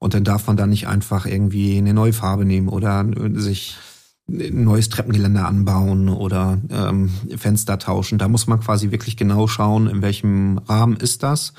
Und 0.00 0.14
dann 0.14 0.24
darf 0.24 0.46
man 0.46 0.56
da 0.56 0.66
nicht 0.66 0.88
einfach 0.88 1.26
irgendwie 1.26 1.76
eine 1.76 1.94
neue 1.94 2.14
Farbe 2.14 2.44
nehmen 2.44 2.68
oder 2.68 3.06
sich 3.34 3.76
ein 4.28 4.64
neues 4.64 4.88
Treppengeländer 4.88 5.46
anbauen 5.46 6.08
oder 6.08 6.58
ähm, 6.70 7.10
Fenster 7.36 7.78
tauschen. 7.78 8.18
Da 8.18 8.26
muss 8.26 8.46
man 8.46 8.60
quasi 8.60 8.90
wirklich 8.90 9.16
genau 9.16 9.46
schauen, 9.46 9.86
in 9.88 10.02
welchem 10.02 10.58
Rahmen 10.58 10.96
ist 10.96 11.22
das. 11.22 11.52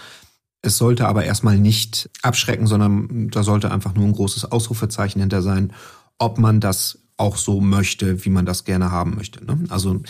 Es 0.64 0.78
sollte 0.78 1.08
aber 1.08 1.24
erstmal 1.24 1.58
nicht 1.58 2.10
abschrecken, 2.24 2.66
sondern 2.66 3.30
da 3.30 3.44
sollte 3.44 3.72
einfach 3.72 3.94
nur 3.94 4.06
ein 4.06 4.14
großes 4.14 4.52
Ausrufezeichen 4.52 5.20
hinter 5.20 5.44
sein, 5.44 5.74
ob 6.18 6.40
man 6.40 6.60
das 6.60 7.00
auch 7.18 7.38
so 7.38 7.62
möchte, 7.62 8.26
wie 8.26 8.30
man 8.30 8.48
das 8.48 8.64
gerne 8.64 8.92
haben 8.92 9.16
möchte. 9.16 9.46
Ne? 9.46 9.66
Also 9.70 10.02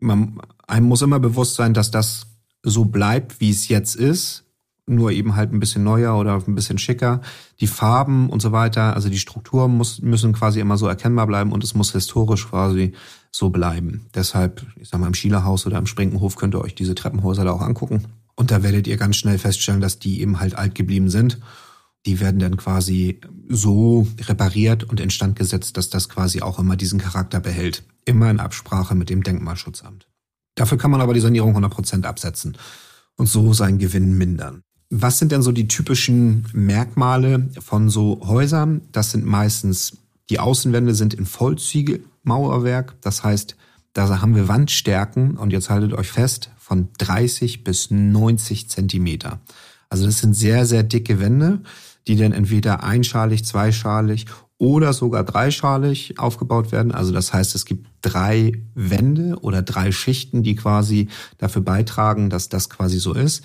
man, 0.00 0.40
einem 0.66 0.86
muss 0.86 1.02
immer 1.02 1.20
bewusst 1.20 1.54
sein, 1.54 1.74
dass 1.74 1.92
das 1.92 2.26
so 2.64 2.86
bleibt, 2.86 3.40
wie 3.40 3.50
es 3.50 3.68
jetzt 3.68 3.94
ist, 3.94 4.47
nur 4.88 5.12
eben 5.12 5.36
halt 5.36 5.52
ein 5.52 5.60
bisschen 5.60 5.84
neuer 5.84 6.16
oder 6.18 6.42
ein 6.46 6.54
bisschen 6.54 6.78
schicker. 6.78 7.20
Die 7.60 7.66
Farben 7.66 8.30
und 8.30 8.40
so 8.40 8.52
weiter, 8.52 8.94
also 8.94 9.08
die 9.08 9.18
Strukturen 9.18 9.76
muss, 9.76 10.00
müssen 10.02 10.32
quasi 10.32 10.60
immer 10.60 10.76
so 10.76 10.86
erkennbar 10.86 11.26
bleiben 11.26 11.52
und 11.52 11.64
es 11.64 11.74
muss 11.74 11.92
historisch 11.92 12.48
quasi 12.48 12.92
so 13.30 13.50
bleiben. 13.50 14.06
Deshalb, 14.14 14.66
ich 14.76 14.88
sag 14.88 15.00
mal, 15.00 15.06
im 15.06 15.14
Schielerhaus 15.14 15.66
oder 15.66 15.78
im 15.78 15.86
Sprinkenhof 15.86 16.36
könnt 16.36 16.54
ihr 16.54 16.60
euch 16.60 16.74
diese 16.74 16.94
Treppenhäuser 16.94 17.44
da 17.44 17.52
auch 17.52 17.60
angucken. 17.60 18.06
Und 18.34 18.50
da 18.50 18.62
werdet 18.62 18.86
ihr 18.86 18.96
ganz 18.96 19.16
schnell 19.16 19.38
feststellen, 19.38 19.80
dass 19.80 19.98
die 19.98 20.20
eben 20.20 20.40
halt 20.40 20.54
alt 20.54 20.74
geblieben 20.74 21.10
sind. 21.10 21.38
Die 22.06 22.20
werden 22.20 22.38
dann 22.38 22.56
quasi 22.56 23.20
so 23.48 24.06
repariert 24.20 24.84
und 24.84 25.00
instand 25.00 25.36
gesetzt, 25.36 25.76
dass 25.76 25.90
das 25.90 26.08
quasi 26.08 26.42
auch 26.42 26.58
immer 26.58 26.76
diesen 26.76 27.00
Charakter 27.00 27.40
behält. 27.40 27.82
Immer 28.04 28.30
in 28.30 28.40
Absprache 28.40 28.94
mit 28.94 29.10
dem 29.10 29.22
Denkmalschutzamt. 29.22 30.08
Dafür 30.54 30.78
kann 30.78 30.90
man 30.90 31.00
aber 31.00 31.14
die 31.14 31.20
Sanierung 31.20 31.56
100% 31.56 32.04
absetzen 32.04 32.56
und 33.16 33.26
so 33.26 33.52
seinen 33.52 33.78
Gewinn 33.78 34.16
mindern. 34.16 34.62
Was 34.90 35.18
sind 35.18 35.32
denn 35.32 35.42
so 35.42 35.52
die 35.52 35.68
typischen 35.68 36.46
Merkmale 36.52 37.50
von 37.60 37.90
so 37.90 38.20
Häusern? 38.24 38.80
Das 38.90 39.10
sind 39.10 39.26
meistens, 39.26 39.98
die 40.30 40.38
Außenwände 40.38 40.94
sind 40.94 41.12
in 41.12 41.26
Vollziegelmauerwerk. 41.26 42.96
Das 43.02 43.22
heißt, 43.22 43.56
da 43.92 44.20
haben 44.20 44.34
wir 44.34 44.48
Wandstärken 44.48 45.36
und 45.36 45.52
jetzt 45.52 45.68
haltet 45.68 45.92
euch 45.92 46.10
fest, 46.10 46.50
von 46.56 46.88
30 46.98 47.64
bis 47.64 47.90
90 47.90 48.70
Zentimeter. 48.70 49.40
Also 49.90 50.06
das 50.06 50.18
sind 50.18 50.34
sehr, 50.34 50.66
sehr 50.66 50.82
dicke 50.82 51.20
Wände, 51.20 51.60
die 52.06 52.16
dann 52.16 52.32
entweder 52.32 52.82
einschalig, 52.82 53.44
zweischalig 53.44 54.26
oder 54.58 54.92
sogar 54.92 55.24
dreischalig 55.24 56.18
aufgebaut 56.18 56.72
werden. 56.72 56.92
Also 56.92 57.12
das 57.12 57.32
heißt, 57.32 57.54
es 57.54 57.64
gibt 57.64 57.88
drei 58.02 58.52
Wände 58.74 59.38
oder 59.40 59.62
drei 59.62 59.92
Schichten, 59.92 60.42
die 60.42 60.56
quasi 60.56 61.08
dafür 61.38 61.62
beitragen, 61.62 62.30
dass 62.30 62.48
das 62.48 62.68
quasi 62.70 62.98
so 62.98 63.14
ist. 63.14 63.44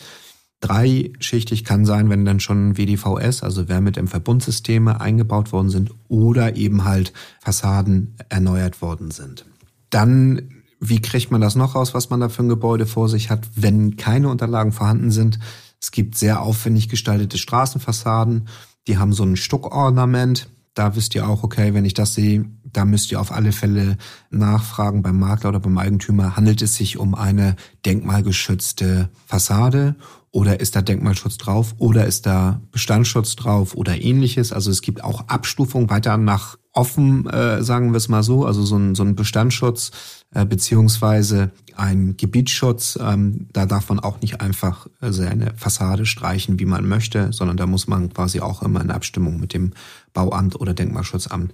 Dreischichtig 0.64 1.66
kann 1.66 1.84
sein, 1.84 2.10
wenn 2.10 2.24
dann 2.24 2.40
schon 2.40 2.78
WDVS, 2.78 3.44
also 3.44 3.68
Wärmedämmverbundsysteme 3.68 5.02
eingebaut 5.02 5.52
worden 5.52 5.70
sind 5.70 5.92
oder 6.08 6.56
eben 6.56 6.86
halt 6.86 7.12
Fassaden 7.42 8.16
erneuert 8.30 8.82
worden 8.82 9.12
sind. 9.12 9.46
Dann 9.90 10.64
wie 10.80 11.02
kriegt 11.02 11.32
man 11.32 11.42
das 11.42 11.56
noch 11.56 11.76
raus, 11.76 11.94
was 11.94 12.10
man 12.10 12.20
da 12.20 12.30
für 12.30 12.44
ein 12.44 12.50
Gebäude 12.50 12.86
vor 12.86 13.08
sich 13.10 13.30
hat, 13.30 13.48
wenn 13.56 13.96
keine 13.98 14.30
Unterlagen 14.30 14.72
vorhanden 14.72 15.12
sind? 15.12 15.40
Es 15.82 15.92
gibt 15.92 16.18
sehr 16.18 16.42
aufwendig 16.42 16.88
gestaltete 16.88 17.38
Straßenfassaden, 17.38 18.48
die 18.88 18.98
haben 18.98 19.14
so 19.14 19.24
ein 19.24 19.36
Stuckornament. 19.36 20.50
Da 20.74 20.96
wisst 20.96 21.14
ihr 21.14 21.28
auch, 21.28 21.44
okay, 21.44 21.74
wenn 21.74 21.86
ich 21.86 21.94
das 21.94 22.16
sehe, 22.16 22.46
da 22.64 22.84
müsst 22.84 23.12
ihr 23.12 23.22
auf 23.22 23.32
alle 23.32 23.52
Fälle 23.52 23.98
nachfragen 24.30 25.04
beim 25.04 25.20
Makler 25.20 25.50
oder 25.50 25.60
beim 25.60 25.78
Eigentümer, 25.78 26.36
handelt 26.36 26.62
es 26.62 26.76
sich 26.76 26.98
um 26.98 27.16
eine 27.16 27.56
denkmalgeschützte 27.86 29.10
Fassade 29.26 29.96
oder 30.34 30.60
ist 30.60 30.76
da 30.76 30.82
Denkmalschutz 30.82 31.38
drauf 31.38 31.76
oder 31.78 32.08
ist 32.08 32.26
da 32.26 32.60
Bestandsschutz 32.72 33.36
drauf 33.36 33.76
oder 33.76 34.02
ähnliches. 34.02 34.52
Also 34.52 34.72
es 34.72 34.82
gibt 34.82 35.04
auch 35.04 35.28
Abstufungen 35.28 35.92
weiter 35.92 36.18
nach 36.18 36.58
offen, 36.74 37.30
äh, 37.30 37.62
sagen 37.64 37.92
wir 37.92 37.98
es 37.98 38.10
mal 38.10 38.24
so, 38.24 38.44
also 38.44 38.64
so 38.64 38.76
ein, 38.76 38.96
so 38.96 39.04
ein 39.04 39.16
Bestandsschutz 39.16 39.92
äh, 40.34 40.44
beziehungsweise 40.44 41.52
ein 41.76 42.18
Gebietsschutz. 42.18 42.98
Ähm, 43.00 43.48
da 43.54 43.68
darf 43.68 43.90
man 43.90 44.00
auch 44.00 44.22
nicht 44.22 44.42
einfach 44.42 44.88
äh, 45.02 45.12
seine 45.12 45.54
Fassade 45.56 46.08
streichen, 46.08 46.60
wie 46.60 46.66
man 46.66 46.90
möchte, 46.90 47.32
sondern 47.32 47.56
da 47.56 47.68
muss 47.68 47.88
man 47.88 48.12
quasi 48.12 48.40
auch 48.40 48.64
immer 48.64 48.82
in 48.82 48.90
Abstimmung 48.90 49.40
mit 49.40 49.54
dem 49.54 49.74
Bauamt 50.14 50.60
oder 50.60 50.74
Denkmalschutzamt 50.74 51.54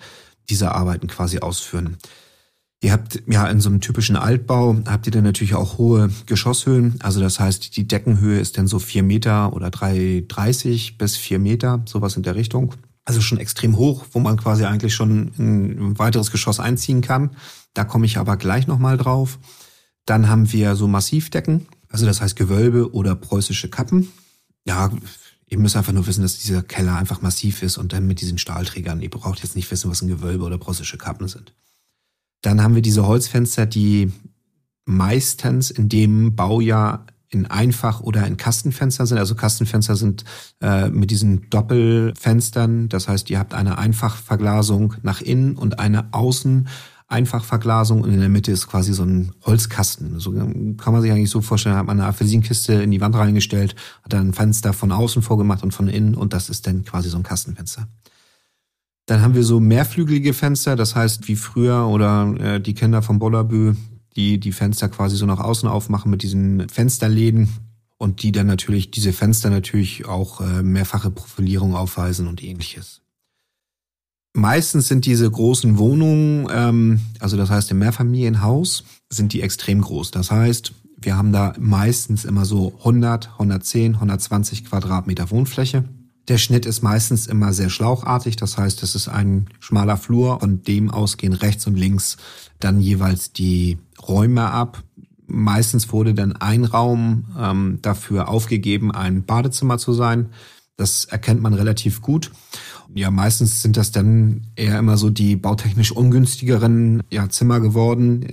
diese 0.49 0.71
Arbeiten 0.73 1.07
quasi 1.07 1.39
ausführen. 1.39 1.97
Ihr 2.81 2.93
habt 2.93 3.21
ja 3.27 3.45
in 3.47 3.59
so 3.59 3.69
einem 3.69 3.81
typischen 3.81 4.15
Altbau 4.15 4.77
habt 4.87 5.05
ihr 5.05 5.11
dann 5.11 5.25
natürlich 5.25 5.53
auch 5.55 5.77
hohe 5.77 6.09
Geschosshöhen. 6.27 6.95
Also 7.01 7.19
das 7.19 7.39
heißt, 7.39 7.75
die 7.75 7.87
Deckenhöhe 7.87 8.39
ist 8.39 8.57
dann 8.57 8.67
so 8.67 8.79
vier 8.79 9.03
Meter 9.03 9.51
oder 9.53 9.67
3,30 9.67 10.97
bis 10.97 11.17
vier 11.17 11.39
Meter, 11.39 11.81
sowas 11.85 12.15
in 12.15 12.23
der 12.23 12.35
Richtung. 12.35 12.75
Also 13.03 13.19
schon 13.19 13.37
extrem 13.37 13.75
hoch, 13.75 14.05
wo 14.13 14.19
man 14.19 14.37
quasi 14.37 14.63
eigentlich 14.63 14.93
schon 14.93 15.31
ein 15.37 15.99
weiteres 15.99 16.31
Geschoss 16.31 16.61
einziehen 16.61 17.01
kann. 17.01 17.31
Da 17.73 17.83
komme 17.83 18.05
ich 18.05 18.17
aber 18.17 18.37
gleich 18.37 18.67
nochmal 18.67 18.97
drauf. 18.97 19.39
Dann 20.05 20.29
haben 20.29 20.51
wir 20.53 20.75
so 20.75 20.87
Massivdecken, 20.87 21.67
also 21.89 22.05
das 22.05 22.21
heißt 22.21 22.35
Gewölbe 22.35 22.93
oder 22.93 23.15
preußische 23.15 23.69
Kappen. 23.69 24.07
Ja, 24.63 24.89
ihr 25.47 25.59
müsst 25.59 25.75
einfach 25.75 25.93
nur 25.93 26.07
wissen, 26.07 26.21
dass 26.21 26.37
dieser 26.37 26.63
Keller 26.63 26.95
einfach 26.95 27.21
massiv 27.21 27.61
ist 27.61 27.77
und 27.77 27.91
dann 27.91 28.07
mit 28.07 28.21
diesen 28.21 28.37
Stahlträgern. 28.37 29.01
Ihr 29.01 29.09
braucht 29.09 29.43
jetzt 29.43 29.55
nicht 29.55 29.69
wissen, 29.69 29.91
was 29.91 30.01
ein 30.01 30.07
Gewölbe 30.07 30.45
oder 30.45 30.57
preußische 30.57 30.97
Kappen 30.97 31.27
sind. 31.27 31.53
Dann 32.41 32.63
haben 32.63 32.75
wir 32.75 32.81
diese 32.81 33.05
Holzfenster, 33.05 33.65
die 33.65 34.11
meistens 34.85 35.71
in 35.71 35.89
dem 35.89 36.35
Baujahr 36.35 37.05
in 37.29 37.45
Einfach- 37.45 38.01
oder 38.01 38.25
in 38.25 38.37
Kastenfenster 38.37 39.05
sind. 39.05 39.19
Also 39.19 39.35
Kastenfenster 39.35 39.95
sind 39.95 40.23
äh, 40.61 40.89
mit 40.89 41.11
diesen 41.11 41.49
Doppelfenstern. 41.49 42.89
Das 42.89 43.07
heißt, 43.07 43.29
ihr 43.29 43.37
habt 43.37 43.53
eine 43.53 43.77
Einfachverglasung 43.77 44.95
nach 45.03 45.21
innen 45.21 45.55
und 45.55 45.79
eine 45.79 46.11
Außen 46.13 46.67
Einfachverglasung 47.09 48.01
und 48.01 48.13
in 48.13 48.19
der 48.19 48.29
Mitte 48.29 48.51
ist 48.51 48.67
quasi 48.67 48.93
so 48.93 49.03
ein 49.03 49.31
Holzkasten. 49.43 50.19
So 50.19 50.31
kann 50.31 50.93
man 50.93 51.01
sich 51.01 51.11
eigentlich 51.11 51.31
so 51.31 51.41
vorstellen, 51.41 51.75
hat 51.75 51.87
man 51.87 51.99
eine 51.99 52.07
Apfelsinkiste 52.07 52.73
in 52.73 52.91
die 52.91 53.01
Wand 53.01 53.15
reingestellt, 53.15 53.75
hat 54.03 54.13
dann 54.13 54.29
ein 54.29 54.33
Fenster 54.33 54.73
von 54.73 54.91
außen 54.91 55.23
vorgemacht 55.23 55.63
und 55.63 55.73
von 55.73 55.87
innen 55.87 56.13
und 56.13 56.33
das 56.33 56.49
ist 56.49 56.67
dann 56.67 56.85
quasi 56.85 57.09
so 57.09 57.17
ein 57.17 57.23
Kastenfenster. 57.23 57.87
Dann 59.09 59.23
haben 59.23 59.33
wir 59.33 59.43
so 59.43 59.59
mehrflügelige 59.59 60.35
Fenster, 60.35 60.75
das 60.75 60.95
heißt 60.95 61.27
wie 61.27 61.35
früher 61.35 61.87
oder 61.87 62.31
äh, 62.39 62.61
die 62.61 62.75
Kinder 62.75 63.01
vom 63.01 63.17
Bollerbü, 63.17 63.75
die 64.15 64.39
die 64.39 64.51
Fenster 64.51 64.87
quasi 64.87 65.15
so 65.15 65.25
nach 65.25 65.39
außen 65.39 65.67
aufmachen 65.67 66.11
mit 66.11 66.21
diesen 66.21 66.69
Fensterläden 66.69 67.49
und 67.97 68.21
die 68.21 68.31
dann 68.31 68.45
natürlich, 68.45 68.91
diese 68.91 69.11
Fenster 69.11 69.49
natürlich 69.49 70.05
auch 70.05 70.41
äh, 70.41 70.61
mehrfache 70.61 71.09
Profilierung 71.09 71.73
aufweisen 71.73 72.27
und 72.27 72.43
ähnliches. 72.43 73.01
Meistens 74.33 74.87
sind 74.87 75.07
diese 75.07 75.29
großen 75.31 75.79
Wohnungen, 75.79 76.47
ähm, 76.51 76.99
also 77.19 77.35
das 77.35 77.49
heißt 77.49 77.71
im 77.71 77.79
Mehrfamilienhaus, 77.79 78.83
sind 79.09 79.33
die 79.33 79.41
extrem 79.41 79.81
groß. 79.81 80.11
Das 80.11 80.29
heißt, 80.29 80.71
wir 80.97 81.17
haben 81.17 81.31
da 81.31 81.55
meistens 81.57 82.25
immer 82.25 82.45
so 82.45 82.75
100, 82.77 83.31
110, 83.31 83.95
120 83.95 84.65
Quadratmeter 84.65 85.31
Wohnfläche. 85.31 85.83
Der 86.29 86.37
Schnitt 86.37 86.67
ist 86.67 86.83
meistens 86.83 87.25
immer 87.25 87.53
sehr 87.53 87.71
schlauchartig, 87.71 88.35
das 88.35 88.55
heißt, 88.55 88.83
es 88.83 88.93
ist 88.93 89.07
ein 89.07 89.47
schmaler 89.59 89.97
Flur 89.97 90.43
und 90.43 90.67
dem 90.67 90.91
ausgehen 90.91 91.33
rechts 91.33 91.65
und 91.65 91.75
links 91.75 92.17
dann 92.59 92.79
jeweils 92.79 93.33
die 93.33 93.79
Räume 94.07 94.51
ab. 94.51 94.83
Meistens 95.25 95.91
wurde 95.91 96.13
dann 96.13 96.35
ein 96.35 96.65
Raum 96.65 97.25
ähm, 97.35 97.79
dafür 97.81 98.29
aufgegeben, 98.29 98.91
ein 98.91 99.25
Badezimmer 99.25 99.79
zu 99.79 99.93
sein. 99.93 100.29
Das 100.77 101.05
erkennt 101.05 101.41
man 101.41 101.55
relativ 101.55 101.99
gut. 102.03 102.31
Ja, 102.93 103.09
meistens 103.09 103.63
sind 103.63 103.75
das 103.75 103.91
dann 103.91 104.47
eher 104.55 104.77
immer 104.77 104.97
so 104.97 105.09
die 105.09 105.35
bautechnisch 105.35 105.91
ungünstigeren 105.91 107.01
ja, 107.09 107.27
Zimmer 107.29 107.59
geworden. 107.59 108.23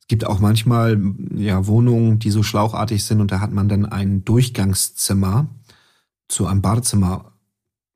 Es 0.00 0.06
gibt 0.06 0.26
auch 0.26 0.38
manchmal 0.38 1.00
ja 1.34 1.66
Wohnungen, 1.66 2.18
die 2.18 2.30
so 2.30 2.42
schlauchartig 2.42 3.04
sind 3.06 3.22
und 3.22 3.32
da 3.32 3.40
hat 3.40 3.52
man 3.52 3.70
dann 3.70 3.86
ein 3.86 4.22
Durchgangszimmer 4.26 5.48
zu 6.28 6.46
einem 6.46 6.60
Badezimmer 6.60 7.32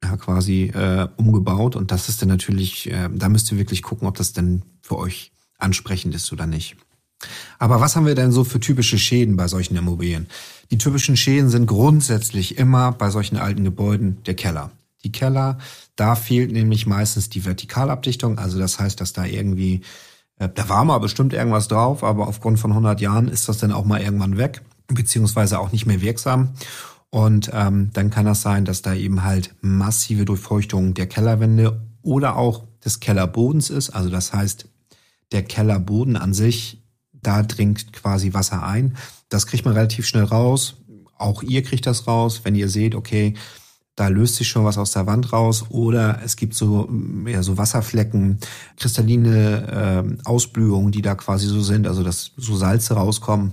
ja, 0.03 0.17
quasi 0.17 0.65
äh, 0.75 1.09
umgebaut. 1.17 1.77
Und 1.77 1.91
das 1.91 2.09
ist 2.09 2.23
dann 2.23 2.29
natürlich, 2.29 2.91
äh, 2.91 3.09
da 3.13 3.29
müsst 3.29 3.51
ihr 3.53 3.59
wirklich 3.59 3.83
gucken, 3.83 4.09
ob 4.09 4.17
das 4.17 4.33
denn 4.33 4.63
für 4.83 4.99
euch 4.99 5.33
ansprechend 5.59 6.15
ist 6.15 6.33
oder 6.33 6.47
nicht. 6.47 6.77
Aber 7.59 7.81
was 7.81 7.95
haben 7.95 8.07
wir 8.07 8.15
denn 8.15 8.33
so 8.33 8.45
für 8.45 8.61
typische 8.61 8.99
Schäden 8.99 9.37
bei 9.37 9.47
solchen 9.49 9.77
Immobilien? 9.77 10.27
Die 10.71 10.79
typischen 10.79 11.17
Schäden 11.17 11.51
sind 11.51 11.67
grundsätzlich 11.67 12.59
immer 12.59 12.93
bei 12.93 13.11
solchen 13.11 13.37
alten 13.37 13.65
Gebäuden 13.65 14.23
der 14.25 14.35
Keller. 14.35 14.73
Die 15.05 15.13
Keller, 15.13 15.59
da 15.97 16.15
fehlt 16.15 16.53
nämlich 16.53 16.87
meistens 16.87 17.29
die 17.29 17.45
Vertikalabdichtung. 17.45 18.39
Also 18.39 18.59
das 18.59 18.79
heißt, 18.79 19.01
dass 19.01 19.13
da 19.13 19.25
irgendwie, 19.25 19.83
äh, 20.39 20.49
da 20.53 20.69
war 20.69 20.85
mal 20.85 20.99
bestimmt 20.99 21.33
irgendwas 21.33 21.69
drauf, 21.69 22.05
aber 22.05 22.29
aufgrund 22.29 22.59
von 22.59 22.73
100 22.73 23.01
Jahren 23.01 23.29
ist 23.29 23.49
das 23.49 23.59
dann 23.59 23.73
auch 23.73 23.85
mal 23.85 24.01
irgendwann 24.01 24.37
weg, 24.37 24.63
beziehungsweise 24.89 25.59
auch 25.59 25.73
nicht 25.73 25.87
mehr 25.87 26.01
wirksam. 26.01 26.55
Und 27.13 27.51
ähm, 27.53 27.91
dann 27.93 28.09
kann 28.09 28.25
das 28.25 28.41
sein, 28.41 28.65
dass 28.65 28.81
da 28.81 28.95
eben 28.95 29.23
halt 29.23 29.55
massive 29.61 30.25
Durchfeuchtung 30.25 30.95
der 30.95 31.07
Kellerwände 31.07 31.83
oder 32.01 32.37
auch 32.37 32.65
des 32.83 33.01
Kellerbodens 33.01 33.69
ist. 33.69 33.91
Also 33.91 34.09
das 34.09 34.33
heißt, 34.33 34.67
der 35.31 35.43
Kellerboden 35.43 36.17
an 36.17 36.33
sich, 36.33 36.83
da 37.13 37.43
dringt 37.43 37.93
quasi 37.93 38.33
Wasser 38.33 38.63
ein. 38.63 38.97
Das 39.29 39.47
kriegt 39.47 39.67
man 39.67 39.75
relativ 39.75 40.07
schnell 40.07 40.25
raus. 40.25 40.77
Auch 41.19 41.43
ihr 41.43 41.63
kriegt 41.63 41.87
das 41.87 42.07
raus, 42.07 42.41
wenn 42.45 42.55
ihr 42.55 42.71
seht, 42.71 42.95
okay, 42.95 43.35
da 43.95 44.09
löst 44.09 44.37
sich 44.37 44.49
schon 44.49 44.65
was 44.65 44.79
aus 44.79 44.93
der 44.93 45.07
Wand 45.07 45.35
raus 45.35 45.67
oder 45.69 46.21
es 46.25 46.37
gibt 46.37 46.55
so, 46.55 46.89
ja, 47.27 47.43
so 47.43 47.59
Wasserflecken, 47.59 48.39
kristalline 48.79 50.17
äh, 50.25 50.25
Ausblühungen, 50.25 50.93
die 50.93 51.03
da 51.03 51.15
quasi 51.15 51.47
so 51.47 51.61
sind, 51.61 51.87
also 51.87 52.03
dass 52.03 52.33
so 52.39 52.57
Salze 52.57 52.95
rauskommen, 52.95 53.53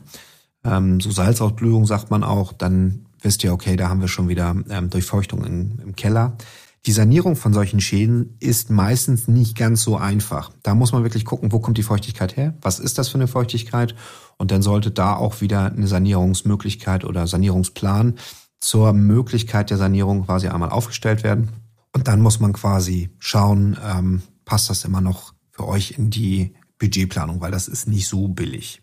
ähm, 0.63 1.01
so 1.01 1.11
Salzausblühung 1.11 1.85
sagt 1.85 2.09
man 2.09 2.23
auch, 2.23 2.53
dann 2.53 3.05
wisst 3.21 3.43
ihr, 3.43 3.53
okay, 3.53 3.75
da 3.75 3.89
haben 3.89 4.01
wir 4.01 4.07
schon 4.07 4.29
wieder 4.29 4.55
ähm, 4.69 4.89
Durchfeuchtung 4.89 5.45
in, 5.45 5.79
im 5.79 5.95
Keller. 5.95 6.37
Die 6.85 6.91
Sanierung 6.93 7.35
von 7.35 7.53
solchen 7.53 7.81
Schäden 7.81 8.37
ist 8.39 8.69
meistens 8.69 9.27
nicht 9.27 9.57
ganz 9.57 9.83
so 9.83 9.97
einfach. 9.97 10.51
Da 10.63 10.75
muss 10.75 10.93
man 10.93 11.03
wirklich 11.03 11.25
gucken, 11.25 11.51
wo 11.51 11.59
kommt 11.59 11.77
die 11.77 11.83
Feuchtigkeit 11.83 12.37
her? 12.37 12.53
Was 12.61 12.79
ist 12.79 12.97
das 12.97 13.09
für 13.09 13.17
eine 13.17 13.27
Feuchtigkeit? 13.27 13.95
Und 14.37 14.51
dann 14.51 14.61
sollte 14.61 14.89
da 14.89 15.15
auch 15.15 15.41
wieder 15.41 15.65
eine 15.65 15.87
Sanierungsmöglichkeit 15.87 17.03
oder 17.03 17.27
Sanierungsplan 17.27 18.15
zur 18.61 18.93
Möglichkeit 18.93 19.69
der 19.69 19.77
Sanierung 19.77 20.25
quasi 20.25 20.47
einmal 20.47 20.69
aufgestellt 20.69 21.23
werden. 21.23 21.49
Und 21.93 22.07
dann 22.07 22.21
muss 22.21 22.39
man 22.39 22.53
quasi 22.53 23.09
schauen, 23.19 23.77
ähm, 23.85 24.21
passt 24.45 24.69
das 24.69 24.85
immer 24.85 25.01
noch 25.01 25.33
für 25.51 25.67
euch 25.67 25.91
in 25.97 26.09
die 26.09 26.53
Budgetplanung, 26.77 27.41
weil 27.41 27.51
das 27.51 27.67
ist 27.67 27.87
nicht 27.87 28.07
so 28.07 28.29
billig. 28.29 28.81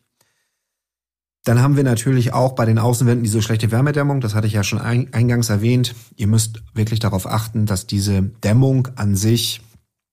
Dann 1.46 1.62
haben 1.62 1.76
wir 1.76 1.84
natürlich 1.84 2.32
auch 2.32 2.54
bei 2.54 2.64
den 2.64 2.80
Außenwänden 2.80 3.22
diese 3.22 3.40
schlechte 3.40 3.70
Wärmedämmung. 3.70 4.20
Das 4.20 4.34
hatte 4.34 4.48
ich 4.48 4.54
ja 4.54 4.64
schon 4.64 4.80
eingangs 4.80 5.48
erwähnt. 5.48 5.94
Ihr 6.16 6.26
müsst 6.26 6.60
wirklich 6.74 6.98
darauf 6.98 7.24
achten, 7.24 7.66
dass 7.66 7.86
diese 7.86 8.20
Dämmung 8.20 8.88
an 8.96 9.14
sich 9.14 9.60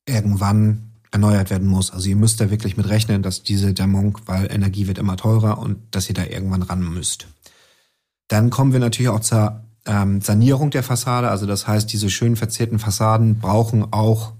irgendwann 0.07 0.91
erneuert 1.09 1.49
werden 1.49 1.67
muss. 1.67 1.89
Also 1.89 2.07
ihr 2.07 2.15
müsst 2.15 2.39
da 2.39 2.51
wirklich 2.51 2.77
mit 2.77 2.87
rechnen, 2.87 3.23
dass 3.23 3.41
diese 3.41 3.73
Dämmung, 3.73 4.19
weil 4.27 4.45
Energie 4.53 4.85
wird 4.85 4.99
immer 4.99 5.17
teurer 5.17 5.57
und 5.57 5.79
dass 5.89 6.07
ihr 6.07 6.13
da 6.13 6.23
irgendwann 6.23 6.61
ran 6.61 6.87
müsst. 6.93 7.25
Dann 8.27 8.51
kommen 8.51 8.71
wir 8.71 8.79
natürlich 8.79 9.09
auch 9.09 9.21
zur 9.21 9.59
ähm, 9.87 10.21
Sanierung 10.21 10.69
der 10.69 10.83
Fassade. 10.83 11.29
Also 11.29 11.47
das 11.47 11.67
heißt, 11.67 11.91
diese 11.91 12.11
schön 12.11 12.35
verzierten 12.35 12.77
Fassaden 12.77 13.39
brauchen 13.39 13.91
auch 13.91 14.33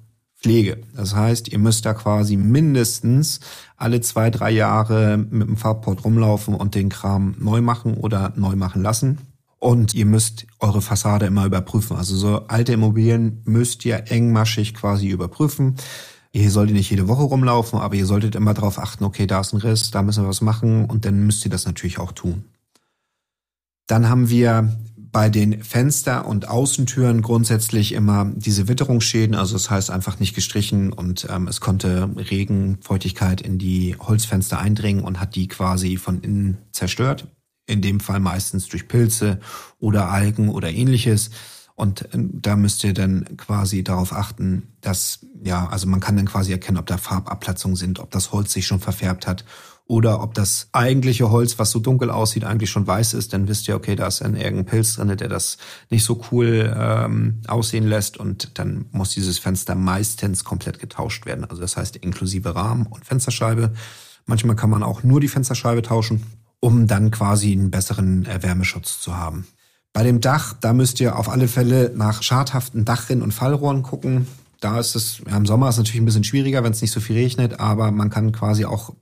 Pflege. 0.44 0.82
Das 0.94 1.16
heißt, 1.16 1.48
ihr 1.48 1.60
müsst 1.60 1.86
da 1.86 1.94
quasi 1.94 2.36
mindestens 2.36 3.40
alle 3.78 4.02
zwei, 4.02 4.30
drei 4.30 4.52
Jahre 4.52 5.18
mit 5.18 5.48
dem 5.48 5.56
Farbport 5.56 6.04
rumlaufen 6.04 6.54
und 6.54 6.76
den 6.76 6.90
Kram 6.90 7.36
neu 7.40 7.62
machen 7.62 7.96
oder 7.96 8.34
neu 8.36 8.56
machen 8.56 8.84
lassen. 8.84 9.20
Und 9.60 9.94
ihr 9.94 10.06
müsst 10.06 10.46
eure 10.60 10.82
Fassade 10.82 11.26
immer 11.26 11.46
überprüfen. 11.46 11.96
Also 11.96 12.18
so 12.18 12.48
alte 12.48 12.74
Immobilien 12.74 13.42
müsst 13.46 13.86
ihr 13.86 14.12
engmaschig 14.12 14.74
quasi 14.74 15.08
überprüfen. 15.08 15.76
Ihr 16.34 16.52
solltet 16.52 16.76
nicht 16.76 16.90
jede 16.90 17.08
Woche 17.08 17.24
rumlaufen, 17.24 17.80
aber 17.80 17.96
ihr 17.96 18.06
solltet 18.06 18.36
immer 18.36 18.54
darauf 18.54 18.80
achten, 18.80 19.06
okay, 19.06 19.28
da 19.28 19.40
ist 19.40 19.54
ein 19.54 19.62
Riss, 19.62 19.92
da 19.92 20.02
müssen 20.02 20.24
wir 20.24 20.30
was 20.30 20.42
machen 20.42 20.86
und 20.86 21.06
dann 21.06 21.26
müsst 21.26 21.46
ihr 21.46 21.52
das 21.52 21.66
natürlich 21.66 22.00
auch 22.00 22.12
tun. 22.12 22.44
Dann 23.88 24.10
haben 24.10 24.30
wir 24.30 24.76
bei 25.14 25.30
den 25.30 25.64
Fenster- 25.64 26.26
und 26.26 26.50
Außentüren 26.50 27.22
grundsätzlich 27.22 27.94
immer 27.94 28.32
diese 28.36 28.68
Witterungsschäden, 28.68 29.36
also 29.36 29.54
das 29.54 29.70
heißt 29.70 29.92
einfach 29.92 30.20
nicht 30.20 30.34
gestrichen 30.34 30.92
und 30.92 31.28
ähm, 31.30 31.48
es 31.48 31.62
konnte 31.62 32.10
Regenfeuchtigkeit 32.18 33.40
in 33.40 33.60
die 33.60 33.96
Holzfenster 33.96 34.60
eindringen 34.60 35.04
und 35.04 35.20
hat 35.20 35.36
die 35.36 35.48
quasi 35.48 35.98
von 35.98 36.22
innen 36.22 36.58
zerstört. 36.72 37.28
In 37.68 37.84
dem 37.84 38.00
Fall 38.00 38.20
meistens 38.20 38.68
durch 38.68 38.88
Pilze 38.88 39.40
oder 39.80 40.10
Algen 40.10 40.50
oder 40.50 40.72
ähnliches. 40.72 41.30
Und 41.76 42.10
ähm, 42.14 42.32
da 42.42 42.56
müsst 42.56 42.84
ihr 42.84 42.96
dann 42.96 43.38
quasi 43.38 43.84
darauf 43.84 44.14
achten, 44.14 44.74
dass, 44.82 45.28
ja, 45.44 45.68
also 45.68 45.88
man 45.88 46.00
kann 46.00 46.18
dann 46.18 46.26
quasi 46.26 46.52
erkennen, 46.52 46.80
ob 46.80 46.88
da 46.88 46.98
Farbabplatzungen 46.98 47.78
sind, 47.78 48.00
ob 48.00 48.10
das 48.10 48.32
Holz 48.32 48.52
sich 48.52 48.66
schon 48.66 48.80
verfärbt 48.80 49.28
hat 49.28 49.46
oder 49.86 50.24
ob 50.24 50.34
das 50.34 50.70
eigentliche 50.72 51.30
Holz, 51.30 51.60
was 51.60 51.72
so 51.72 51.80
dunkel 51.80 52.10
aussieht, 52.10 52.46
eigentlich 52.46 52.70
schon 52.70 52.88
weiß 52.88 53.14
ist, 53.14 53.34
dann 53.34 53.48
wisst 53.48 53.68
ihr, 53.68 53.76
okay, 53.76 53.96
da 53.96 54.08
ist 54.08 54.22
dann 54.22 54.36
irgendein 54.36 54.66
Pilz 54.66 54.96
drin, 54.96 55.16
der 55.16 55.28
das 55.28 55.58
nicht 55.90 56.06
so 56.06 56.22
cool 56.32 56.74
ähm, 56.76 57.42
aussehen 57.48 57.86
lässt 57.86 58.18
und 58.18 58.58
dann 58.58 58.86
muss 58.92 59.10
dieses 59.10 59.40
Fenster 59.40 59.76
meistens 59.76 60.46
komplett 60.46 60.80
getauscht 60.80 61.26
werden. 61.26 61.44
Also 61.44 61.62
das 61.62 61.76
heißt 61.76 61.98
inklusive 61.98 62.56
Rahmen 62.56 62.86
und 62.88 63.06
Fensterscheibe. 63.06 63.74
Manchmal 64.26 64.56
kann 64.56 64.70
man 64.70 64.84
auch 64.84 65.04
nur 65.04 65.20
die 65.20 65.28
Fensterscheibe 65.28 65.82
tauschen, 65.82 66.24
um 66.62 66.88
dann 66.88 67.12
quasi 67.12 67.52
einen 67.52 67.70
besseren 67.70 68.26
äh, 68.26 68.42
Wärmeschutz 68.42 69.02
zu 69.02 69.18
haben. 69.18 69.46
Bei 69.92 70.04
dem 70.04 70.22
Dach, 70.22 70.56
da 70.60 70.74
müsst 70.74 71.02
ihr 71.02 71.20
auf 71.20 71.30
alle 71.30 71.48
Fälle 71.48 71.92
nach 71.94 72.24
schadhaften 72.24 72.86
Dachrinnen 72.86 73.22
und 73.22 73.34
Fallrohren 73.34 73.84
gucken. 73.84 74.28
Da 74.60 74.80
ist 74.80 74.96
es, 74.96 75.22
ja, 75.30 75.36
im 75.36 75.46
Sommer 75.46 75.68
ist 75.68 75.76
es 75.76 75.80
natürlich 75.80 76.02
ein 76.02 76.06
bisschen 76.06 76.24
schwieriger, 76.24 76.64
wenn 76.64 76.72
es 76.72 76.82
nicht 76.82 76.92
so 76.92 77.02
viel 77.02 77.18
regnet, 77.18 77.60
aber 77.60 77.92
man 77.92 78.10
kann 78.10 78.32
quasi 78.32 78.64
auch 78.64 78.94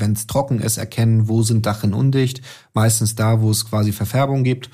wenn 0.00 0.12
es 0.12 0.26
trocken 0.26 0.60
ist, 0.60 0.78
erkennen, 0.78 1.28
wo 1.28 1.42
sind 1.42 1.66
Dachen 1.66 1.94
undicht. 1.94 2.42
Meistens 2.74 3.14
da, 3.14 3.40
wo 3.40 3.50
es 3.50 3.68
quasi 3.68 3.92
Verfärbung 3.92 4.44
gibt. 4.44 4.70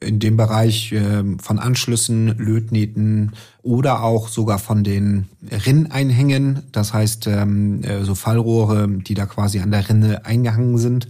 In 0.00 0.18
dem 0.18 0.38
Bereich 0.38 0.92
äh, 0.92 1.22
von 1.42 1.58
Anschlüssen, 1.58 2.28
Lötnähten 2.38 3.32
oder 3.62 4.02
auch 4.02 4.28
sogar 4.28 4.58
von 4.58 4.82
den 4.82 5.28
Rinneinhängen. 5.50 6.62
Das 6.72 6.94
heißt, 6.94 7.26
ähm, 7.26 7.84
äh, 7.84 8.04
so 8.04 8.14
Fallrohre, 8.14 8.88
die 8.88 9.14
da 9.14 9.26
quasi 9.26 9.60
an 9.60 9.70
der 9.70 9.88
Rinne 9.88 10.24
eingehangen 10.24 10.78
sind. 10.78 11.08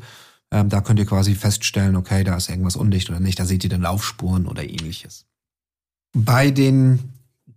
Ähm, 0.51 0.68
da 0.68 0.81
könnt 0.81 0.99
ihr 0.99 1.07
quasi 1.07 1.37
feststellen, 1.37 1.94
okay, 1.94 2.25
da 2.25 2.37
ist 2.37 2.51
irgendwas 2.51 2.75
undicht 2.75 3.11
oder 3.11 3.20
nicht. 3.20 3.38
Da 3.38 3.44
seht 3.44 3.62
ihr 3.62 3.70
dann 3.70 3.83
Laufspuren 3.83 4.46
oder 4.46 4.64
ähnliches. 4.64 5.27
Bei 6.12 6.51
den 6.51 6.99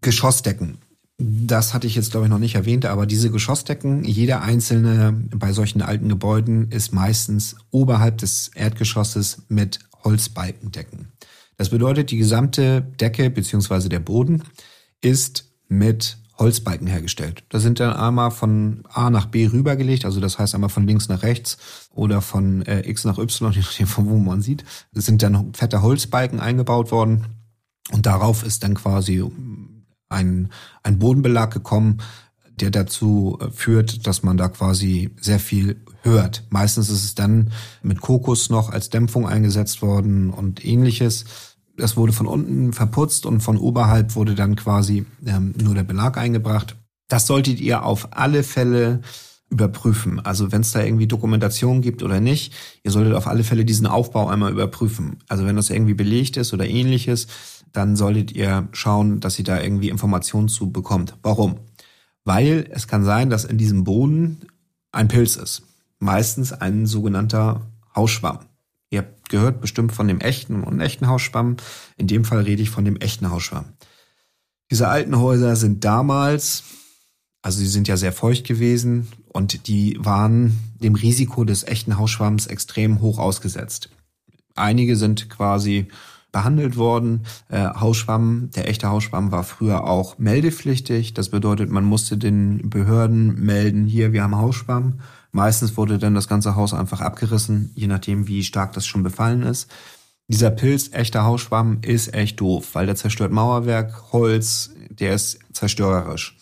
Geschossdecken 0.01 0.77
das 1.17 1.73
hatte 1.73 1.87
ich 1.87 1.95
jetzt, 1.95 2.11
glaube 2.11 2.25
ich, 2.25 2.29
noch 2.31 2.39
nicht 2.39 2.55
erwähnt, 2.55 2.85
aber 2.85 3.05
diese 3.05 3.29
Geschossdecken, 3.29 4.03
jeder 4.03 4.41
einzelne 4.41 5.13
bei 5.35 5.53
solchen 5.53 5.81
alten 5.81 6.09
Gebäuden 6.09 6.71
ist 6.71 6.93
meistens 6.93 7.55
oberhalb 7.69 8.17
des 8.17 8.49
Erdgeschosses 8.55 9.43
mit 9.47 9.79
Holzbalkendecken. 10.03 11.13
Das 11.57 11.69
bedeutet, 11.69 12.11
die 12.11 12.17
gesamte 12.17 12.81
Decke 12.81 13.29
beziehungsweise 13.29 13.89
der 13.89 13.99
Boden 13.99 14.43
ist 15.01 15.51
mit 15.67 16.17
Holzbalken 16.39 16.87
hergestellt. 16.87 17.43
Da 17.49 17.59
sind 17.59 17.79
dann 17.79 17.93
einmal 17.93 18.31
von 18.31 18.83
A 18.89 19.11
nach 19.11 19.27
B 19.27 19.45
rübergelegt, 19.47 20.05
also 20.05 20.19
das 20.19 20.39
heißt 20.39 20.55
einmal 20.55 20.71
von 20.71 20.87
links 20.87 21.09
nach 21.09 21.21
rechts 21.21 21.57
oder 21.91 22.21
von 22.21 22.63
äh, 22.63 22.89
X 22.89 23.05
nach 23.05 23.19
Y, 23.19 23.51
je 23.53 23.61
nachdem 23.61 23.87
von 23.87 24.09
wo 24.09 24.17
man 24.17 24.41
sieht. 24.41 24.63
Sind 24.93 25.21
dann 25.21 25.53
fette 25.53 25.83
Holzbalken 25.83 26.39
eingebaut 26.39 26.91
worden 26.91 27.27
und 27.91 28.07
darauf 28.07 28.43
ist 28.43 28.63
dann 28.63 28.73
quasi 28.73 29.23
ein, 30.13 30.49
ein 30.83 30.99
Bodenbelag 30.99 31.51
gekommen, 31.51 31.99
der 32.59 32.71
dazu 32.71 33.37
äh, 33.41 33.49
führt, 33.49 34.07
dass 34.07 34.23
man 34.23 34.37
da 34.37 34.47
quasi 34.47 35.11
sehr 35.19 35.39
viel 35.39 35.81
hört. 36.01 36.43
Meistens 36.49 36.89
ist 36.89 37.03
es 37.03 37.15
dann 37.15 37.51
mit 37.81 38.01
Kokos 38.01 38.49
noch 38.49 38.69
als 38.69 38.89
Dämpfung 38.89 39.27
eingesetzt 39.27 39.81
worden 39.81 40.29
und 40.29 40.63
ähnliches. 40.63 41.25
Das 41.77 41.97
wurde 41.97 42.13
von 42.13 42.27
unten 42.27 42.73
verputzt 42.73 43.25
und 43.25 43.41
von 43.41 43.57
oberhalb 43.57 44.15
wurde 44.15 44.35
dann 44.35 44.55
quasi 44.55 45.05
ähm, 45.25 45.53
nur 45.61 45.73
der 45.73 45.83
Belag 45.83 46.17
eingebracht. 46.17 46.75
Das 47.07 47.25
solltet 47.25 47.59
ihr 47.59 47.83
auf 47.83 48.09
alle 48.11 48.43
Fälle 48.43 49.01
überprüfen. 49.49 50.19
Also 50.19 50.51
wenn 50.51 50.61
es 50.61 50.71
da 50.71 50.83
irgendwie 50.83 51.07
Dokumentation 51.07 51.81
gibt 51.81 52.03
oder 52.03 52.19
nicht, 52.19 52.53
ihr 52.83 52.91
solltet 52.91 53.13
auf 53.13 53.27
alle 53.27 53.43
Fälle 53.43 53.65
diesen 53.65 53.87
Aufbau 53.87 54.27
einmal 54.27 54.51
überprüfen. 54.51 55.19
Also 55.27 55.45
wenn 55.45 55.55
das 55.55 55.69
irgendwie 55.69 55.93
belegt 55.93 56.37
ist 56.37 56.53
oder 56.53 56.67
ähnliches, 56.67 57.27
dann 57.73 57.95
solltet 57.95 58.31
ihr 58.31 58.69
schauen, 58.71 59.19
dass 59.19 59.37
ihr 59.37 59.45
da 59.45 59.61
irgendwie 59.61 59.89
Informationen 59.89 60.47
zu 60.47 60.71
bekommt. 60.71 61.17
Warum? 61.23 61.59
Weil 62.23 62.67
es 62.71 62.87
kann 62.87 63.03
sein, 63.03 63.29
dass 63.29 63.43
in 63.43 63.57
diesem 63.57 63.83
Boden 63.83 64.45
ein 64.91 65.07
Pilz 65.07 65.35
ist. 65.35 65.63
Meistens 65.99 66.53
ein 66.53 66.85
sogenannter 66.85 67.61
Hausschwamm. 67.95 68.39
Ihr 68.89 68.99
habt 68.99 69.29
gehört 69.29 69.59
bestimmt 69.59 69.91
von 69.91 70.07
dem 70.07 70.21
echten 70.21 70.63
und 70.63 70.79
echten 70.79 71.07
Hausschwamm. 71.07 71.57
In 71.97 72.07
dem 72.07 72.25
Fall 72.25 72.41
rede 72.41 72.61
ich 72.61 72.69
von 72.69 72.85
dem 72.85 72.97
echten 72.97 73.31
Hausschwamm. 73.31 73.65
Diese 74.69 74.87
alten 74.87 75.17
Häuser 75.19 75.55
sind 75.55 75.83
damals, 75.83 76.63
also 77.41 77.59
sie 77.59 77.67
sind 77.67 77.87
ja 77.87 77.97
sehr 77.97 78.13
feucht 78.13 78.45
gewesen 78.45 79.07
und 79.29 79.67
die 79.67 79.97
waren 79.99 80.57
dem 80.75 80.95
Risiko 80.95 81.43
des 81.43 81.63
echten 81.63 81.97
Hausschwamms 81.97 82.47
extrem 82.47 83.01
hoch 83.01 83.17
ausgesetzt. 83.17 83.89
Einige 84.55 84.95
sind 84.95 85.29
quasi 85.29 85.87
behandelt 86.33 86.75
worden. 86.75 87.21
Äh, 87.47 87.69
Hausschwamm, 87.75 88.49
der 88.53 88.67
echte 88.67 88.89
Hausschwamm 88.89 89.31
war 89.31 89.43
früher 89.43 89.85
auch 89.85 90.17
meldepflichtig. 90.17 91.13
Das 91.13 91.29
bedeutet, 91.29 91.69
man 91.69 91.85
musste 91.85 92.17
den 92.17 92.69
Behörden 92.69 93.39
melden, 93.39 93.85
hier, 93.85 94.11
wir 94.11 94.23
haben 94.23 94.35
Hausschwamm. 94.35 94.99
Meistens 95.31 95.77
wurde 95.77 95.97
dann 95.97 96.15
das 96.15 96.27
ganze 96.27 96.57
Haus 96.57 96.73
einfach 96.73 96.99
abgerissen, 96.99 97.71
je 97.75 97.87
nachdem, 97.87 98.27
wie 98.27 98.43
stark 98.43 98.73
das 98.73 98.85
schon 98.85 99.03
befallen 99.03 99.43
ist. 99.43 99.71
Dieser 100.27 100.49
Pilz, 100.49 100.89
echter 100.91 101.23
Hausschwamm, 101.23 101.79
ist 101.81 102.13
echt 102.13 102.41
doof, 102.41 102.69
weil 102.73 102.87
der 102.87 102.95
zerstört 102.95 103.31
Mauerwerk, 103.31 104.11
Holz, 104.11 104.71
der 104.89 105.13
ist 105.13 105.39
zerstörerisch. 105.53 106.37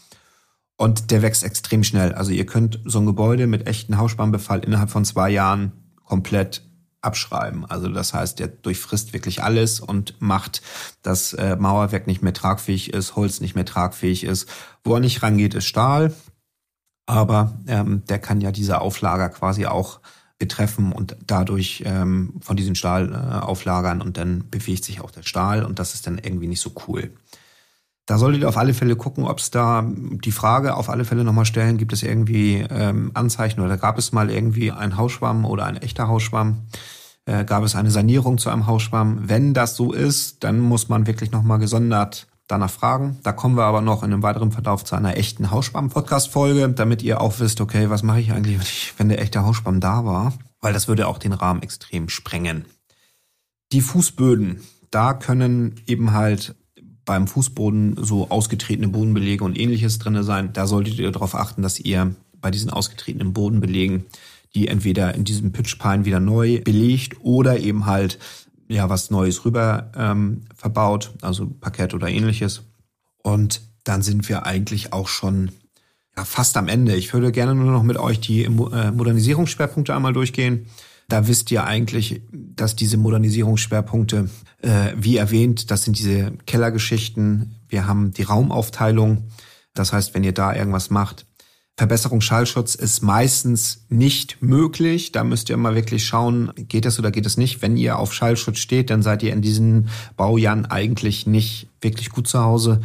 Und 0.78 1.12
der 1.12 1.22
wächst 1.22 1.44
extrem 1.44 1.84
schnell. 1.84 2.14
Also 2.14 2.32
ihr 2.32 2.46
könnt 2.46 2.80
so 2.86 3.00
ein 3.00 3.06
Gebäude 3.06 3.46
mit 3.46 3.68
echten 3.68 3.98
Hausschwammbefall 3.98 4.64
innerhalb 4.64 4.90
von 4.90 5.06
zwei 5.06 5.30
Jahren 5.30 5.74
komplett 6.06 6.64
abschreiben. 7.02 7.66
Also 7.66 7.88
das 7.90 8.14
heißt, 8.14 8.40
der 8.40 8.48
durchfrisst 8.48 9.14
wirklich 9.14 9.44
alles 9.44 9.80
und 9.80 10.22
macht, 10.22 10.62
dass 11.02 11.34
äh, 11.34 11.56
Mauerwerk 11.56 12.08
nicht 12.08 12.22
mehr 12.22 12.34
tragfähig 12.34 12.94
ist, 12.94 13.16
Holz 13.16 13.42
nicht 13.42 13.56
mehr 13.56 13.66
tragfähig 13.66 14.24
ist. 14.24 14.48
Wo 14.84 14.94
er 14.94 15.00
nicht 15.00 15.24
rangeht, 15.24 15.54
ist 15.54 15.66
Stahl. 15.66 16.14
Aber 17.08 17.60
ähm, 17.68 18.04
der 18.06 18.20
kann 18.20 18.42
ja 18.42 18.52
diese 18.52 18.80
Auflager 18.80 19.30
quasi 19.30 19.66
auch 19.66 20.00
betreffen 20.42 20.92
und 20.92 21.18
dadurch 21.28 21.84
ähm, 21.86 22.34
von 22.42 22.58
diesem 22.58 22.74
Stahl 22.74 23.12
äh, 23.12 23.46
auflagern 23.46 24.02
und 24.02 24.18
dann 24.18 24.50
bewegt 24.50 24.84
sich 24.84 25.00
auch 25.00 25.12
der 25.12 25.22
Stahl 25.22 25.64
und 25.64 25.78
das 25.78 25.94
ist 25.94 26.08
dann 26.08 26.18
irgendwie 26.18 26.48
nicht 26.48 26.62
so 26.62 26.72
cool. 26.88 27.12
Da 28.06 28.18
solltet 28.18 28.42
ihr 28.42 28.50
auf 28.50 28.58
alle 28.58 28.74
Fälle 28.74 28.96
gucken, 28.96 29.26
ob 29.26 29.40
es 29.40 29.52
da 29.52 29.86
die 29.86 30.32
Frage 30.32 30.76
auf 30.76 30.90
alle 30.90 31.06
Fälle 31.06 31.24
nochmal 31.24 31.46
stellen, 31.46 31.78
gibt 31.78 31.94
es 31.94 32.04
irgendwie 32.04 32.66
ähm, 32.70 33.12
Anzeichen 33.14 33.62
oder 33.62 33.78
gab 33.78 33.98
es 33.98 34.12
mal 34.12 34.30
irgendwie 34.30 34.72
ein 34.72 34.98
Hausschwamm 34.98 35.46
oder 35.46 35.66
ein 35.66 35.78
echter 35.78 36.08
Hausschwamm? 36.08 36.68
Äh, 37.26 37.46
gab 37.46 37.64
es 37.64 37.76
eine 37.76 37.92
Sanierung 37.92 38.38
zu 38.38 38.50
einem 38.50 38.66
Hausschwamm? 38.66 39.30
Wenn 39.30 39.54
das 39.54 39.76
so 39.76 39.94
ist, 39.94 40.44
dann 40.44 40.60
muss 40.60 40.90
man 40.90 41.06
wirklich 41.06 41.32
nochmal 41.32 41.60
gesondert 41.60 42.28
danach 42.48 42.72
fragen. 42.72 43.20
Da 43.24 43.32
kommen 43.32 43.56
wir 43.56 43.64
aber 43.64 43.82
noch 43.82 44.04
in 44.04 44.12
einem 44.12 44.24
weiteren 44.24 44.52
Verlauf 44.52 44.84
zu 44.84 44.96
einer 44.96 45.18
echten 45.18 45.52
Hausschwamm-Podcast-Folge, 45.52 46.70
damit 46.70 47.02
ihr 47.02 47.22
auch 47.22 47.40
wisst, 47.40 47.62
okay, 47.62 47.90
was 47.90 48.04
mache 48.04 48.20
ich 48.20 48.34
eigentlich, 48.34 48.94
wenn 48.98 49.10
der 49.10 49.22
echte 49.22 49.44
Hausschwamm 49.44 49.80
da 49.80 50.06
war? 50.06 50.34
Weil 50.60 50.74
das 50.74 50.88
würde 50.88 51.08
auch 51.08 51.18
den 51.18 51.34
Rahmen 51.34 51.64
extrem 51.64 52.10
sprengen. 52.10 52.66
Die 53.72 53.82
Fußböden, 53.82 54.62
da 54.90 55.14
können 55.14 55.80
eben 55.88 56.12
halt 56.12 56.56
beim 57.06 57.28
Fußboden 57.28 57.98
so 58.02 58.30
ausgetretene 58.30 58.88
Bodenbelege 58.88 59.44
und 59.44 59.58
ähnliches 59.58 60.00
drinne 60.00 60.24
sein. 60.24 60.54
Da 60.54 60.68
solltet 60.68 61.00
ihr 61.00 61.12
darauf 61.12 61.36
achten, 61.36 61.62
dass 61.62 61.80
ihr 61.80 62.16
bei 62.40 62.52
diesen 62.52 62.70
ausgetretenen 62.70 63.34
Bodenbelegen 63.34 64.06
die 64.54 64.68
entweder 64.68 65.16
in 65.16 65.24
diesem 65.24 65.52
Pitchpine 65.52 66.06
wieder 66.06 66.20
neu 66.20 66.62
belegt 66.62 67.18
oder 67.22 67.60
eben 67.60 67.86
halt 67.86 68.20
ja 68.68 68.90
was 68.90 69.10
Neues 69.10 69.46
rüber 69.46 69.92
ähm, 69.96 70.42
verbaut, 70.56 71.12
also 71.22 71.48
Parkett 71.48 71.94
oder 71.94 72.08
ähnliches. 72.08 72.62
Und 73.24 73.62
dann 73.84 74.02
sind 74.02 74.28
wir 74.30 74.46
eigentlich 74.46 74.94
auch 74.94 75.08
schon 75.08 75.52
ja, 76.16 76.26
fast 76.26 76.58
am 76.58 76.68
Ende. 76.68 76.96
Ich 76.96 77.14
würde 77.14 77.32
gerne 77.32 77.56
nur 77.56 77.72
noch 77.72 77.84
mit 77.84 77.98
euch 77.98 78.20
die 78.20 78.44
äh, 78.44 78.50
Modernisierungsschwerpunkte 78.92 79.96
einmal 79.96 80.14
durchgehen. 80.14 80.68
Da 81.12 81.28
wisst 81.28 81.52
ihr 81.52 81.66
eigentlich, 81.66 82.22
dass 82.32 82.78
diese 82.78 82.96
Modernisierungsschwerpunkte, 82.96 84.30
äh, 84.62 84.94
wie 84.96 85.18
erwähnt, 85.18 85.70
das 85.70 85.84
sind 85.84 86.00
diese 86.00 86.32
Kellergeschichten. 86.46 87.56
Wir 87.68 87.86
haben 87.86 88.14
die 88.14 88.24
Raumaufteilung. 88.24 89.26
Das 89.74 89.92
heißt, 89.92 90.14
wenn 90.14 90.24
ihr 90.24 90.32
da 90.32 90.56
irgendwas 90.56 90.90
macht, 90.90 91.26
Verbesserung 91.76 92.22
Schallschutz 92.22 92.76
ist 92.76 93.02
meistens 93.02 93.86
nicht 93.90 94.42
möglich. 94.42 95.12
Da 95.12 95.26
müsst 95.26 95.50
ihr 95.50 95.58
mal 95.58 95.76
wirklich 95.76 96.06
schauen, 96.06 96.54
geht 96.56 96.86
es 96.86 96.98
oder 96.98 97.12
geht 97.12 97.26
es 97.26 97.36
nicht. 97.36 97.62
Wenn 97.62 97.76
ihr 97.76 98.00
auf 98.00 98.14
Schallschutz 98.14 98.60
steht, 98.60 98.90
dann 98.90 99.02
seid 99.02 99.22
ihr 99.22 99.34
in 99.34 99.42
diesen 99.42 99.90
Baujahren 100.16 100.66
eigentlich 100.66 101.28
nicht 101.28 101.68
wirklich 101.82 102.10
gut 102.10 102.30
zu 102.30 102.40
Hause. 102.40 102.80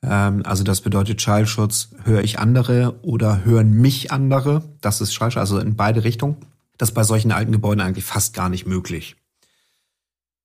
Ähm, 0.00 0.42
also 0.44 0.62
das 0.62 0.80
bedeutet 0.80 1.20
Schallschutz, 1.20 1.88
höre 2.04 2.22
ich 2.22 2.38
andere 2.38 3.00
oder 3.02 3.44
hören 3.44 3.72
mich 3.72 4.12
andere. 4.12 4.62
Das 4.80 5.00
ist 5.00 5.12
Schallschutz, 5.12 5.40
also 5.40 5.58
in 5.58 5.74
beide 5.74 6.04
Richtungen. 6.04 6.36
Das 6.78 6.92
bei 6.92 7.04
solchen 7.04 7.32
alten 7.32 7.52
Gebäuden 7.52 7.80
eigentlich 7.80 8.04
fast 8.04 8.34
gar 8.34 8.48
nicht 8.48 8.66
möglich. 8.66 9.16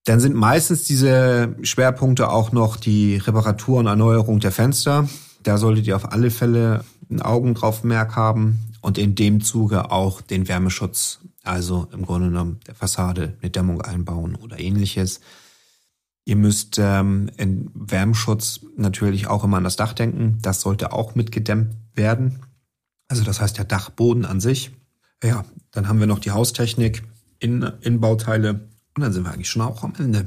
Dann 0.05 0.19
sind 0.19 0.35
meistens 0.35 0.83
diese 0.83 1.55
Schwerpunkte 1.61 2.29
auch 2.31 2.51
noch 2.51 2.77
die 2.77 3.17
Reparatur 3.17 3.79
und 3.79 3.87
Erneuerung 3.87 4.39
der 4.39 4.51
Fenster. 4.51 5.07
Da 5.43 5.57
solltet 5.57 5.87
ihr 5.87 5.95
auf 5.95 6.11
alle 6.11 6.31
Fälle 6.31 6.83
ein 7.09 7.21
Augen 7.21 7.53
drauf 7.53 7.83
haben 7.83 8.59
und 8.81 8.97
in 8.97 9.15
dem 9.15 9.41
Zuge 9.41 9.91
auch 9.91 10.21
den 10.21 10.47
Wärmeschutz, 10.47 11.19
also 11.43 11.87
im 11.91 12.05
Grunde 12.05 12.29
genommen 12.29 12.59
der 12.67 12.75
Fassade 12.75 13.37
eine 13.41 13.51
Dämmung 13.51 13.81
einbauen 13.81 14.35
oder 14.35 14.59
ähnliches. 14.59 15.19
Ihr 16.25 16.35
müsst 16.35 16.77
ähm, 16.79 17.29
in 17.37 17.71
Wärmeschutz 17.73 18.61
natürlich 18.77 19.27
auch 19.27 19.43
immer 19.43 19.57
an 19.57 19.63
das 19.63 19.75
Dach 19.75 19.93
denken. 19.93 20.37
Das 20.41 20.61
sollte 20.61 20.93
auch 20.93 21.15
mitgedämmt 21.15 21.75
werden. 21.95 22.39
Also 23.07 23.23
das 23.23 23.41
heißt 23.41 23.57
der 23.57 23.65
Dachboden 23.65 24.25
an 24.25 24.39
sich. 24.39 24.71
Ja, 25.23 25.43
dann 25.71 25.87
haben 25.87 25.99
wir 25.99 26.07
noch 26.07 26.19
die 26.19 26.31
Haustechnik, 26.31 27.03
in, 27.39 27.61
Innenbauteile 27.81 28.67
und 28.95 29.03
dann 29.03 29.13
sind 29.13 29.23
wir 29.23 29.31
eigentlich 29.31 29.49
schon 29.49 29.61
auch 29.61 29.83
am 29.83 29.93
Ende. 29.97 30.25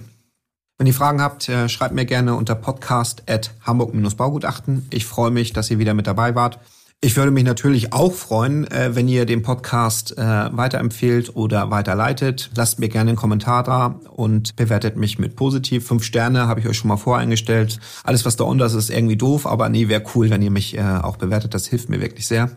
Wenn 0.78 0.87
ihr 0.87 0.94
Fragen 0.94 1.22
habt, 1.22 1.48
äh, 1.48 1.68
schreibt 1.68 1.94
mir 1.94 2.07
gerne 2.07 2.35
unter 2.35 2.55
podcast 2.55 3.22
at 3.28 3.52
hamburg-baugutachten. 3.62 4.87
Ich 4.90 5.07
freue 5.07 5.31
mich, 5.31 5.52
dass 5.52 5.70
ihr 5.70 5.78
wieder 5.78 5.94
mit 5.94 6.07
dabei 6.07 6.35
wart. 6.35 6.59
Ich 7.00 7.16
würde 7.16 7.31
mich 7.31 7.44
natürlich 7.44 7.92
auch 7.92 8.12
freuen, 8.12 8.70
äh, 8.70 8.94
wenn 8.94 9.09
ihr 9.09 9.26
den 9.26 9.42
Podcast 9.42 10.16
äh, 10.16 10.20
weiterempfehlt 10.20 11.37
oder 11.37 11.70
weiterleitet. 11.70 12.50
Lasst 12.55 12.78
mir 12.78 12.88
gerne 12.88 13.11
einen 13.11 13.16
Kommentar 13.16 13.62
da 13.62 14.00
und 14.11 14.57
bewertet 14.57 14.96
mich 14.96 15.18
mit 15.18 15.37
positiv. 15.37 15.87
Fünf 15.87 16.05
Sterne 16.05 16.48
habe 16.48 16.61
ich 16.61 16.68
euch 16.68 16.78
schon 16.78 16.88
mal 16.88 16.96
voreingestellt. 16.96 17.78
Alles, 18.05 18.24
was 18.24 18.37
da 18.37 18.44
unter 18.44 18.66
ist, 18.66 18.74
ist 18.74 18.90
irgendwie 18.90 19.16
doof, 19.16 19.46
aber 19.46 19.68
nee, 19.68 19.88
wäre 19.88 20.05
cool, 20.14 20.31
wenn 20.31 20.42
ihr 20.42 20.50
mich 20.50 20.81
auch 20.81 21.16
bewertet. 21.16 21.55
Das 21.55 21.66
hilft 21.66 21.88
mir 21.88 22.00
wirklich 22.00 22.26
sehr. 22.26 22.50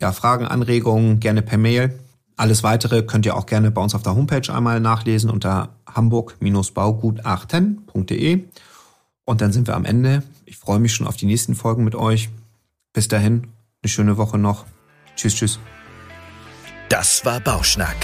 Ja, 0.00 0.12
Fragen, 0.12 0.46
Anregungen 0.46 1.20
gerne 1.20 1.42
per 1.42 1.58
Mail. 1.58 1.98
Alles 2.36 2.62
weitere 2.62 3.02
könnt 3.02 3.26
ihr 3.26 3.36
auch 3.36 3.44
gerne 3.46 3.70
bei 3.70 3.80
uns 3.80 3.94
auf 3.94 4.02
der 4.02 4.16
Homepage 4.16 4.52
einmal 4.52 4.80
nachlesen 4.80 5.30
unter 5.30 5.68
hamburg-baugutachten.de. 5.88 8.44
Und 9.24 9.40
dann 9.40 9.52
sind 9.52 9.68
wir 9.68 9.76
am 9.76 9.84
Ende. 9.84 10.24
Ich 10.44 10.56
freue 10.56 10.80
mich 10.80 10.94
schon 10.94 11.06
auf 11.06 11.16
die 11.16 11.26
nächsten 11.26 11.54
Folgen 11.54 11.84
mit 11.84 11.94
euch. 11.94 12.28
Bis 12.92 13.06
dahin, 13.08 13.46
eine 13.82 13.90
schöne 13.90 14.16
Woche 14.16 14.38
noch. 14.38 14.64
Tschüss, 15.16 15.36
tschüss. 15.36 15.60
Das 16.88 17.24
war 17.24 17.40
Bauschnack, 17.40 17.96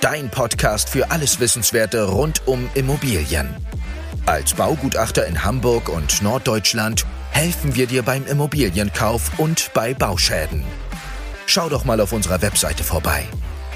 dein 0.00 0.30
Podcast 0.30 0.88
für 0.88 1.10
alles 1.10 1.40
Wissenswerte 1.40 2.04
rund 2.04 2.46
um 2.46 2.68
Immobilien. 2.74 3.48
Als 4.26 4.54
Baugutachter 4.54 5.26
in 5.26 5.42
Hamburg 5.42 5.88
und 5.88 6.22
Norddeutschland 6.22 7.06
helfen 7.30 7.74
wir 7.74 7.86
dir 7.86 8.02
beim 8.02 8.26
Immobilienkauf 8.26 9.38
und 9.38 9.70
bei 9.74 9.94
Bauschäden. 9.94 10.62
Schau 11.52 11.68
doch 11.68 11.84
mal 11.84 12.00
auf 12.00 12.12
unserer 12.12 12.40
Webseite 12.42 12.84
vorbei 12.84 13.26